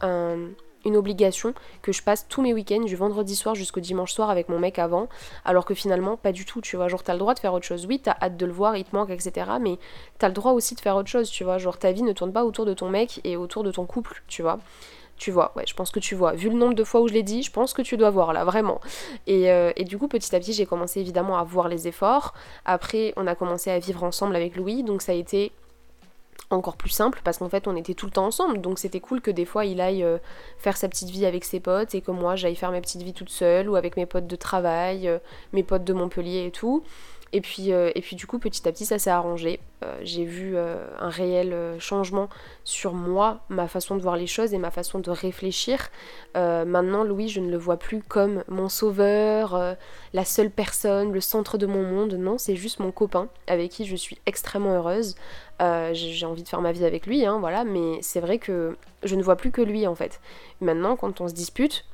une 0.84 0.96
obligation 0.96 1.54
que 1.82 1.92
je 1.92 2.02
passe 2.02 2.26
tous 2.28 2.42
mes 2.42 2.54
week-ends 2.54 2.84
du 2.84 2.96
vendredi 2.96 3.36
soir 3.36 3.54
jusqu'au 3.54 3.80
dimanche 3.80 4.12
soir 4.12 4.30
avec 4.30 4.48
mon 4.48 4.58
mec 4.58 4.78
avant, 4.78 5.08
alors 5.44 5.64
que 5.64 5.74
finalement 5.74 6.16
pas 6.16 6.32
du 6.32 6.44
tout, 6.44 6.60
tu 6.60 6.76
vois, 6.76 6.88
genre 6.88 7.02
t'as 7.02 7.12
le 7.12 7.18
droit 7.18 7.34
de 7.34 7.38
faire 7.38 7.52
autre 7.52 7.66
chose, 7.66 7.86
oui 7.86 8.00
t'as 8.02 8.16
hâte 8.20 8.36
de 8.36 8.46
le 8.46 8.52
voir, 8.52 8.76
il 8.76 8.84
te 8.84 8.94
manque, 8.94 9.10
etc. 9.10 9.50
Mais 9.60 9.78
t'as 10.18 10.28
le 10.28 10.34
droit 10.34 10.52
aussi 10.52 10.74
de 10.74 10.80
faire 10.80 10.96
autre 10.96 11.08
chose, 11.08 11.30
tu 11.30 11.44
vois, 11.44 11.58
genre 11.58 11.78
ta 11.78 11.92
vie 11.92 12.02
ne 12.02 12.12
tourne 12.12 12.32
pas 12.32 12.44
autour 12.44 12.66
de 12.66 12.74
ton 12.74 12.88
mec 12.88 13.20
et 13.24 13.36
autour 13.36 13.62
de 13.62 13.70
ton 13.70 13.86
couple, 13.86 14.22
tu 14.26 14.42
vois. 14.42 14.58
Tu 15.20 15.30
vois, 15.30 15.52
ouais, 15.54 15.64
je 15.66 15.74
pense 15.74 15.90
que 15.90 16.00
tu 16.00 16.14
vois. 16.14 16.32
Vu 16.32 16.48
le 16.48 16.56
nombre 16.56 16.72
de 16.72 16.82
fois 16.82 17.02
où 17.02 17.06
je 17.06 17.12
l'ai 17.12 17.22
dit, 17.22 17.42
je 17.42 17.52
pense 17.52 17.74
que 17.74 17.82
tu 17.82 17.98
dois 17.98 18.08
voir 18.08 18.32
là, 18.32 18.42
vraiment. 18.42 18.80
Et, 19.26 19.50
euh, 19.52 19.70
et 19.76 19.84
du 19.84 19.98
coup, 19.98 20.08
petit 20.08 20.34
à 20.34 20.40
petit, 20.40 20.54
j'ai 20.54 20.64
commencé 20.64 20.98
évidemment 20.98 21.36
à 21.36 21.44
voir 21.44 21.68
les 21.68 21.86
efforts. 21.86 22.32
Après, 22.64 23.12
on 23.18 23.26
a 23.26 23.34
commencé 23.34 23.70
à 23.70 23.78
vivre 23.78 24.02
ensemble 24.02 24.34
avec 24.34 24.56
Louis, 24.56 24.82
donc 24.82 25.02
ça 25.02 25.12
a 25.12 25.14
été 25.14 25.52
encore 26.48 26.78
plus 26.78 26.88
simple 26.88 27.20
parce 27.22 27.38
qu'en 27.38 27.48
fait 27.48 27.68
on 27.68 27.76
était 27.76 27.94
tout 27.94 28.06
le 28.06 28.12
temps 28.12 28.26
ensemble 28.26 28.60
donc 28.60 28.80
c'était 28.80 28.98
cool 28.98 29.20
que 29.20 29.30
des 29.30 29.44
fois 29.44 29.66
il 29.66 29.80
aille 29.80 30.02
euh, 30.02 30.18
faire 30.58 30.76
sa 30.76 30.88
petite 30.88 31.08
vie 31.10 31.24
avec 31.24 31.44
ses 31.44 31.60
potes 31.60 31.94
et 31.94 32.00
que 32.00 32.10
moi 32.10 32.34
j'aille 32.34 32.56
faire 32.56 32.72
ma 32.72 32.80
petite 32.80 33.02
vie 33.02 33.12
toute 33.12 33.30
seule 33.30 33.68
ou 33.68 33.76
avec 33.76 33.96
mes 33.96 34.04
potes 34.04 34.26
de 34.26 34.34
travail, 34.34 35.06
euh, 35.06 35.18
mes 35.52 35.62
potes 35.62 35.84
de 35.84 35.92
Montpellier 35.92 36.46
et 36.46 36.50
tout. 36.50 36.82
Et 37.32 37.40
puis, 37.40 37.72
euh, 37.72 37.92
et 37.94 38.00
puis 38.00 38.16
du 38.16 38.26
coup, 38.26 38.40
petit 38.40 38.66
à 38.66 38.72
petit, 38.72 38.84
ça 38.84 38.98
s'est 38.98 39.10
arrangé. 39.10 39.60
Euh, 39.84 39.98
j'ai 40.02 40.24
vu 40.24 40.56
euh, 40.56 40.84
un 40.98 41.08
réel 41.08 41.54
changement 41.78 42.28
sur 42.64 42.92
moi, 42.92 43.40
ma 43.48 43.68
façon 43.68 43.96
de 43.96 44.02
voir 44.02 44.16
les 44.16 44.26
choses 44.26 44.52
et 44.52 44.58
ma 44.58 44.70
façon 44.70 44.98
de 44.98 45.10
réfléchir. 45.10 45.90
maintenant, 46.34 47.04
Louis, 47.04 47.28
je 47.28 47.40
ne 47.40 47.50
le 47.50 47.56
vois 47.56 47.76
plus 47.76 48.02
comme 48.02 48.42
mon 48.48 48.68
sauveur, 48.68 49.76
la 50.12 50.24
seule 50.24 50.50
personne, 50.50 51.12
le 51.12 51.20
centre 51.20 51.56
de 51.56 51.66
mon 51.66 51.82
monde. 51.82 52.14
Non, 52.14 52.36
c'est 52.36 52.56
juste 52.56 52.80
mon 52.80 52.90
copain 52.90 53.28
avec 53.46 53.70
qui 53.70 53.84
je 53.84 53.96
suis 53.96 54.18
extrêmement 54.26 54.74
heureuse. 54.74 55.14
j'ai 55.92 56.26
envie 56.26 56.42
de 56.42 56.48
faire 56.48 56.60
ma 56.60 56.72
vie 56.72 56.84
avec 56.84 57.06
lui, 57.06 57.24
hein, 57.24 57.38
voilà, 57.38 57.64
mais 57.64 57.98
c'est 58.02 58.20
vrai 58.20 58.38
que 58.38 58.76
je 59.04 59.14
ne 59.14 59.22
vois 59.22 59.36
plus 59.36 59.52
que 59.52 59.62
lui 59.62 59.86
en 59.86 59.94
fait. 59.94 60.20
Maintenant, 60.60 60.96
quand 60.96 61.20
on 61.20 61.28
se 61.28 61.34
dispute, 61.34 61.84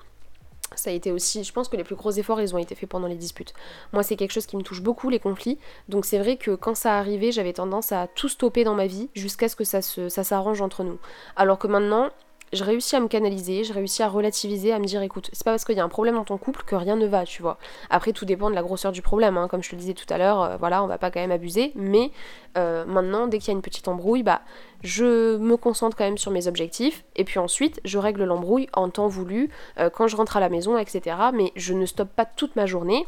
ça 0.75 0.91
a 0.91 0.93
été 0.93 1.13
aussi, 1.13 1.45
je 1.45 1.53
pense 1.53 1.69
que 1.69 1.77
les 1.77 1.85
plus 1.85 1.95
gros 1.95 2.11
efforts, 2.11 2.41
ils 2.41 2.55
ont 2.55 2.59
été 2.59 2.75
faits 2.75 2.89
pendant 2.89 3.07
les 3.07 3.15
disputes. 3.15 3.55
Moi, 3.93 4.03
c'est 4.03 4.17
quelque 4.17 4.33
chose 4.33 4.47
qui 4.47 4.57
me 4.57 4.63
touche 4.63 4.83
beaucoup, 4.83 5.09
les 5.09 5.19
conflits. 5.19 5.59
Donc 5.89 6.05
c'est 6.05 6.19
vrai 6.19 6.37
que 6.37 6.55
quand 6.55 6.75
ça 6.75 6.99
arrivait, 6.99 7.33
j'avais 7.33 7.53
tendance 7.53 7.93
à 7.93 8.09
tout 8.09 8.29
stopper 8.29 8.65
dans 8.65 8.75
ma 8.75 8.87
vie 8.87 9.09
jusqu'à 9.15 9.49
ce 9.49 9.57
que 9.57 9.65
ça, 9.65 9.81
ça 9.83 10.25
s'arrange 10.25 10.61
entre 10.61 10.83
nous. 10.83 10.99
Alors 11.37 11.59
que 11.59 11.67
maintenant, 11.67 12.11
je 12.53 12.63
réussis 12.65 12.97
à 12.97 13.01
me 13.01 13.09
canaliser, 13.09 13.65
je 13.65 13.73
réussis 13.73 14.03
à 14.03 14.09
relativiser, 14.09 14.73
à 14.73 14.79
me 14.79 14.85
dire 14.85 15.03
écoute, 15.03 15.31
c'est 15.33 15.45
pas 15.45 15.51
parce 15.53 15.65
qu'il 15.65 15.77
y 15.77 15.81
a 15.81 15.85
un 15.85 15.89
problème 15.89 16.15
dans 16.15 16.25
ton 16.25 16.39
couple 16.39 16.63
que 16.65 16.75
rien 16.75 16.97
ne 16.97 17.07
va, 17.07 17.25
tu 17.25 17.43
vois. 17.43 17.59
Après, 17.91 18.13
tout 18.13 18.25
dépend 18.25 18.51
de 18.51 18.55
la 18.55 18.63
grosseur 18.63 18.93
du 18.93 19.03
problème, 19.03 19.37
hein. 19.37 19.49
comme 19.49 19.63
je 19.63 19.71
te 19.71 19.75
le 19.75 19.81
disais 19.81 19.95
tout 19.95 20.07
à 20.09 20.19
l'heure, 20.19 20.43
euh, 20.43 20.57
voilà, 20.57 20.83
on 20.83 20.87
va 20.87 20.99
pas 20.99 21.11
quand 21.11 21.21
même 21.21 21.33
abuser, 21.33 21.73
mais 21.75 22.11
euh, 22.57 22.85
maintenant, 22.87 23.27
dès 23.27 23.39
qu'il 23.39 23.49
y 23.49 23.51
a 23.51 23.57
une 23.57 23.63
petite 23.63 23.89
embrouille, 23.89 24.23
bah, 24.23 24.43
je 24.83 25.37
me 25.37 25.57
concentre 25.57 25.97
quand 25.97 26.05
même 26.05 26.19
sur 26.19 26.31
mes 26.31 26.47
objectifs, 26.47 27.05
et 27.17 27.25
puis 27.25 27.39
ensuite, 27.39 27.81
je 27.85 27.99
règle 27.99 28.25
l'embrouille 28.25 28.69
en 28.73 28.89
temps 28.91 29.09
voulu, 29.09 29.51
euh, 29.79 29.91
quand 29.91 30.07
je 30.07 30.17
rentre 30.17 30.37
à 30.37 30.41
la 30.41 30.49
maison, 30.49 30.79
etc. 30.79 31.17
Mais 31.35 31.53
je 31.57 31.75
ne 31.75 31.87
stoppe 31.87 32.11
pas 32.15 32.25
toute 32.25 32.55
ma 32.57 32.67
journée 32.67 33.07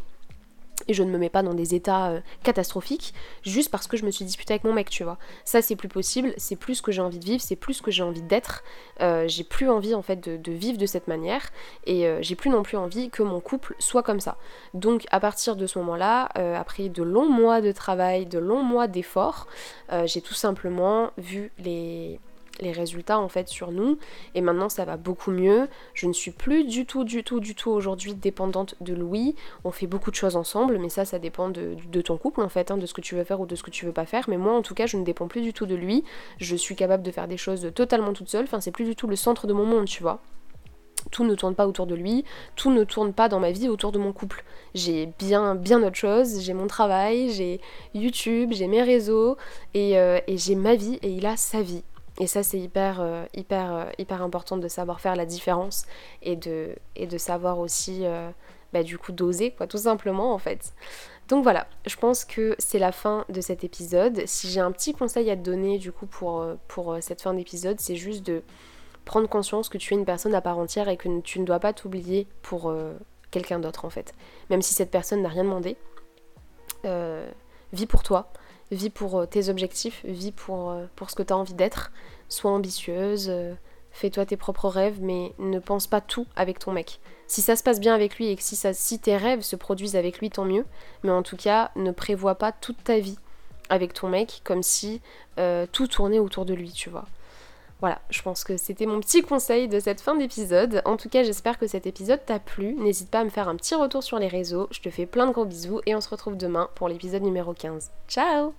et 0.89 0.95
je 0.95 1.03
ne 1.03 1.11
me 1.11 1.19
mets 1.19 1.29
pas 1.29 1.43
dans 1.43 1.55
des 1.55 1.75
états 1.75 2.09
euh, 2.09 2.21
catastrophiques 2.43 3.15
juste 3.43 3.71
parce 3.71 3.87
que 3.87 3.97
je 3.97 4.05
me 4.05 4.11
suis 4.11 4.25
disputée 4.25 4.55
avec 4.55 4.65
mon 4.65 4.73
mec, 4.73 4.91
tu 4.91 5.05
vois. 5.05 5.19
Ça, 5.45 5.63
c'est 5.63 5.77
plus 5.77 5.89
possible, 5.89 6.33
c'est 6.37 6.57
plus 6.57 6.77
ce 6.77 6.83
que 6.83 6.91
j'ai 6.91 7.03
envie 7.03 7.19
de 7.19 7.25
vivre, 7.25 7.43
c'est 7.43 7.57
plus 7.57 7.75
ce 7.75 7.83
que 7.83 7.91
j'ai 7.91 8.03
envie 8.03 8.23
d'être. 8.23 8.65
Euh, 9.01 9.29
j'ai 9.29 9.45
plus 9.45 9.69
envie 9.69 9.95
en 9.95 10.03
fait 10.03 10.21
de, 10.21 10.53
vivre 10.53 10.79
de 10.79 10.87
cette 10.87 11.07
manière 11.07 11.51
et 11.87 12.07
euh, 12.07 12.19
j'ai 12.23 12.35
plus 12.35 12.51
non 12.51 12.63
plus 12.63 12.77
envie 12.77 13.11
que 13.11 13.23
mon 13.23 13.41
couple 13.41 13.75
soit 13.79 14.03
comme 14.03 14.21
ça. 14.21 14.37
Donc, 14.75 15.07
à 15.11 15.21
partir 15.21 15.57
de 15.57 15.67
ce 15.67 15.79
moment-là, 15.79 16.29
après 16.59 16.89
de 16.89 17.03
longs 17.03 17.29
mois 17.29 17.61
de 17.61 17.73
travail, 17.73 18.27
de 18.27 18.39
longs 18.39 18.63
mois 18.63 18.87
d'efforts, 18.87 19.47
j'ai 20.05 20.21
tout 20.21 20.35
simplement 20.35 21.11
vu 21.19 21.53
les 21.59 22.19
les 22.61 22.73
résultats 22.73 23.19
en 23.19 23.29
fait 23.29 23.49
sur 23.49 23.71
nous 23.73 23.99
et 24.35 24.41
maintenant 24.41 24.69
ça 24.69 24.85
va 24.85 24.97
beaucoup 24.97 25.31
mieux. 25.31 25.69
Je 25.95 26.07
ne 26.07 26.13
suis 26.13 26.31
plus 26.31 26.65
du 26.65 26.87
tout 26.87 27.05
du 27.05 27.25
tout 27.25 27.41
du 27.41 27.55
tout 27.55 27.71
aujourd'hui 27.71 28.15
dépendante 28.15 28.75
de 28.81 28.95
Louis. 28.95 29.35
On 29.65 29.71
fait 29.71 29.87
beaucoup 29.87 30.11
de 30.11 30.17
choses 30.17 30.37
ensemble 30.37 30.79
mais 30.79 30.89
ça 30.89 31.05
ça 31.05 31.19
dépend 31.19 31.49
de, 31.49 31.77
ton 32.03 32.17
couple 32.17 32.43
en 32.43 32.49
fait, 32.49 32.71
hein, 32.71 32.77
de 32.77 32.87
ce 32.87 32.95
que 32.95 33.01
tu 33.01 33.15
veux 33.15 33.25
faire 33.25 33.41
ou 33.41 33.47
de 33.47 33.57
ce 33.57 33.63
que 33.63 33.71
tu 33.71 33.87
veux 33.87 33.93
pas 33.93 34.07
faire. 34.07 34.25
Mais 34.29 34.37
moi 34.37 34.55
en 34.55 34.63
tout 34.63 34.75
cas 34.75 34.87
je 34.87 34.97
ne 34.97 35.05
dépends 35.05 35.29
plus 35.29 35.43
du 35.43 35.53
tout 35.53 35.67
de 35.67 35.75
lui. 35.75 36.05
Je 36.39 36.57
suis 36.57 36.77
capable 36.77 37.03
de 37.03 37.11
faire 37.11 37.29
des 37.29 37.37
choses 37.37 37.71
totalement 37.75 38.13
toute 38.13 38.29
seule. 38.29 38.45
Enfin 38.45 38.61
c'est 38.61 38.73
plus 38.73 38.85
du 38.85 38.97
tout 38.97 39.07
le 39.07 39.17
centre 39.17 39.47
de 39.47 39.53
mon 39.53 39.65
monde 39.65 39.87
tu 39.87 40.03
vois 40.03 40.21
tout 41.11 41.25
ne 41.25 41.35
tourne 41.35 41.55
pas 41.55 41.67
autour 41.67 41.87
de 41.87 41.95
lui, 41.95 42.25
tout 42.57 42.71
ne 42.71 42.85
tourne 42.85 43.13
pas 43.13 43.29
dans 43.29 43.41
ma 43.41 43.51
vie 43.51 43.69
autour 43.69 43.93
de 43.93 43.99
mon 43.99 44.13
couple. 44.13 44.45
J'ai 44.75 45.07
bien, 45.19 45.55
bien 45.55 45.83
autre 45.83 45.97
chose, 45.97 46.41
j'ai 46.41 46.53
mon 46.53 46.67
travail, 46.67 47.31
j'ai 47.31 47.61
YouTube, 47.95 48.51
j'ai 48.53 48.67
mes 48.67 48.83
réseaux 48.83 49.37
et, 49.75 49.99
euh, 49.99 50.21
et 50.27 50.37
j'ai 50.37 50.55
ma 50.55 50.75
vie 50.75 50.99
et 51.03 51.11
il 51.11 51.27
a 51.27 51.37
sa 51.37 51.63
vie. 51.63 51.83
Et 52.19 52.27
ça, 52.27 52.43
c'est 52.43 52.59
hyper, 52.59 53.01
euh, 53.01 53.25
hyper, 53.35 53.73
euh, 53.73 53.85
hyper 53.99 54.23
important 54.23 54.57
de 54.57 54.67
savoir 54.69 55.01
faire 55.01 55.15
la 55.15 55.25
différence 55.25 55.87
et 56.23 56.35
de, 56.35 56.75
et 56.97 57.07
de 57.07 57.17
savoir 57.17 57.61
aussi, 57.61 58.05
euh, 58.05 58.31
bah, 58.73 58.83
du 58.83 58.99
coup, 58.99 59.13
doser, 59.13 59.53
quoi, 59.53 59.67
tout 59.67 59.79
simplement, 59.79 60.35
en 60.35 60.39
fait. 60.39 60.75
Donc 61.29 61.45
voilà, 61.45 61.69
je 61.87 61.97
pense 61.97 62.25
que 62.25 62.57
c'est 62.59 62.79
la 62.79 62.91
fin 62.91 63.25
de 63.29 63.41
cet 63.41 63.63
épisode. 63.63 64.23
Si 64.27 64.49
j'ai 64.49 64.61
un 64.61 64.73
petit 64.73 64.95
conseil 64.95 65.31
à 65.31 65.37
te 65.37 65.43
donner, 65.43 65.79
du 65.79 65.93
coup, 65.93 66.07
pour, 66.07 66.45
pour 66.67 66.97
cette 67.01 67.23
fin 67.23 67.35
d'épisode, 67.35 67.79
c'est 67.81 67.97
juste 67.97 68.27
de 68.27 68.43
prendre 69.05 69.29
conscience 69.29 69.69
que 69.69 69.79
tu 69.79 69.95
es 69.95 69.97
une 69.97 70.05
personne 70.05 70.35
à 70.35 70.41
part 70.41 70.59
entière 70.59 70.89
et 70.89 70.97
que 70.97 71.21
tu 71.21 71.39
ne 71.39 71.45
dois 71.45 71.61
pas 71.61 71.73
t'oublier 71.73 72.27
pour 72.43 72.73
quelqu'un 73.31 73.59
d'autre, 73.59 73.85
en 73.85 73.91
fait. 73.91 74.15
Même 74.49 74.63
si 74.63 74.73
cette 74.73 74.91
personne 74.91 75.21
n'a 75.21 75.29
rien 75.29 75.45
demandé. 75.45 75.77
vis 77.73 77.87
pour 77.87 78.03
toi 78.03 78.33
vis 78.71 78.91
pour 78.91 79.21
euh, 79.21 79.27
tes 79.27 79.49
objectifs, 79.49 80.05
vis 80.05 80.33
pour, 80.33 80.71
euh, 80.71 80.85
ce 81.09 81.15
que 81.15 81.23
tu 81.23 81.33
as 81.33 81.37
envie 81.37 81.55
d'être, 81.55 81.91
sois 82.29 82.51
ambitieuse, 82.51 83.29
euh, 83.31 83.55
fais-toi 83.91 84.27
tes 84.27 84.37
propres 84.37 84.69
rêves, 84.69 84.99
mais 85.01 85.33
ne 85.39 85.59
pense 85.59 85.87
pas 85.87 86.01
tout 86.01 86.27
avec 86.37 86.59
ton 86.59 86.73
mec. 86.73 87.01
Si 87.27 87.43
ça 87.43 87.57
se 87.57 87.63
passe 87.63 87.81
bien 87.81 87.95
avec 87.95 88.17
lui 88.17 88.29
et 88.29 88.37
que 88.37 88.43
si, 88.43 88.57
ça, 88.57 88.73
si 88.73 88.99
tes 88.99 89.17
rêves 89.17 89.43
se 89.43 89.57
produisent 89.57 89.97
avec 89.97 90.19
lui, 90.19 90.31
tant 90.31 90.45
mieux. 90.45 90.65
Mais 91.03 91.11
en 91.11 91.23
tout 91.23 91.37
cas, 91.37 91.71
ne 91.77 91.91
prévois 91.91 92.37
pas 92.37 92.53
toute 92.53 92.83
ta 92.83 92.99
vie 92.99 93.19
avec 93.69 93.93
ton 93.93 94.09
mec 94.09 94.41
comme 94.45 94.63
si 94.63 95.03
tout 95.73 95.87
tournait 95.87 96.19
autour 96.19 96.47
de 96.47 96.55
lui, 96.55 96.73
tu 96.73 96.89
vois. 96.89 97.05
Voilà, 97.81 98.01
je 98.11 98.23
pense 98.23 98.43
que 98.43 98.57
c'était 98.57 98.87
mon 98.87 99.01
petit 99.01 99.23
conseil 99.23 99.69
de 99.69 99.79
cette 99.79 100.01
fin 100.01 100.17
d'épisode. 100.17 100.83
En 100.85 100.97
tout 100.97 101.09
cas, 101.09 101.23
j'espère 101.23 101.59
que 101.59 101.67
cet 101.67 101.87
épisode 101.87 102.25
t'a 102.27 102.41
plu. 102.41 102.75
N'hésite 102.75 103.11
pas 103.11 103.21
à 103.21 103.25
me 103.25 103.31
faire 103.31 103.49
un 103.49 103.57
petit 103.57 103.75
retour 103.77 104.03
sur 104.03 104.19
les 104.19 104.29
réseaux. 104.29 104.69
Je 104.73 104.81
te 104.81 104.91
fais 104.91 105.07
plein 105.07 105.27
de 105.27 105.33
gros 105.33 105.45
bisous 105.45 105.81
et 105.87 105.95
on 105.95 106.01
se 106.01 106.09
retrouve 106.09 106.37
demain 106.37 106.69
pour 106.75 106.89
l'épisode 106.89 107.23
numéro 107.23 107.55
15. 107.55 107.91
Ciao 108.09 108.55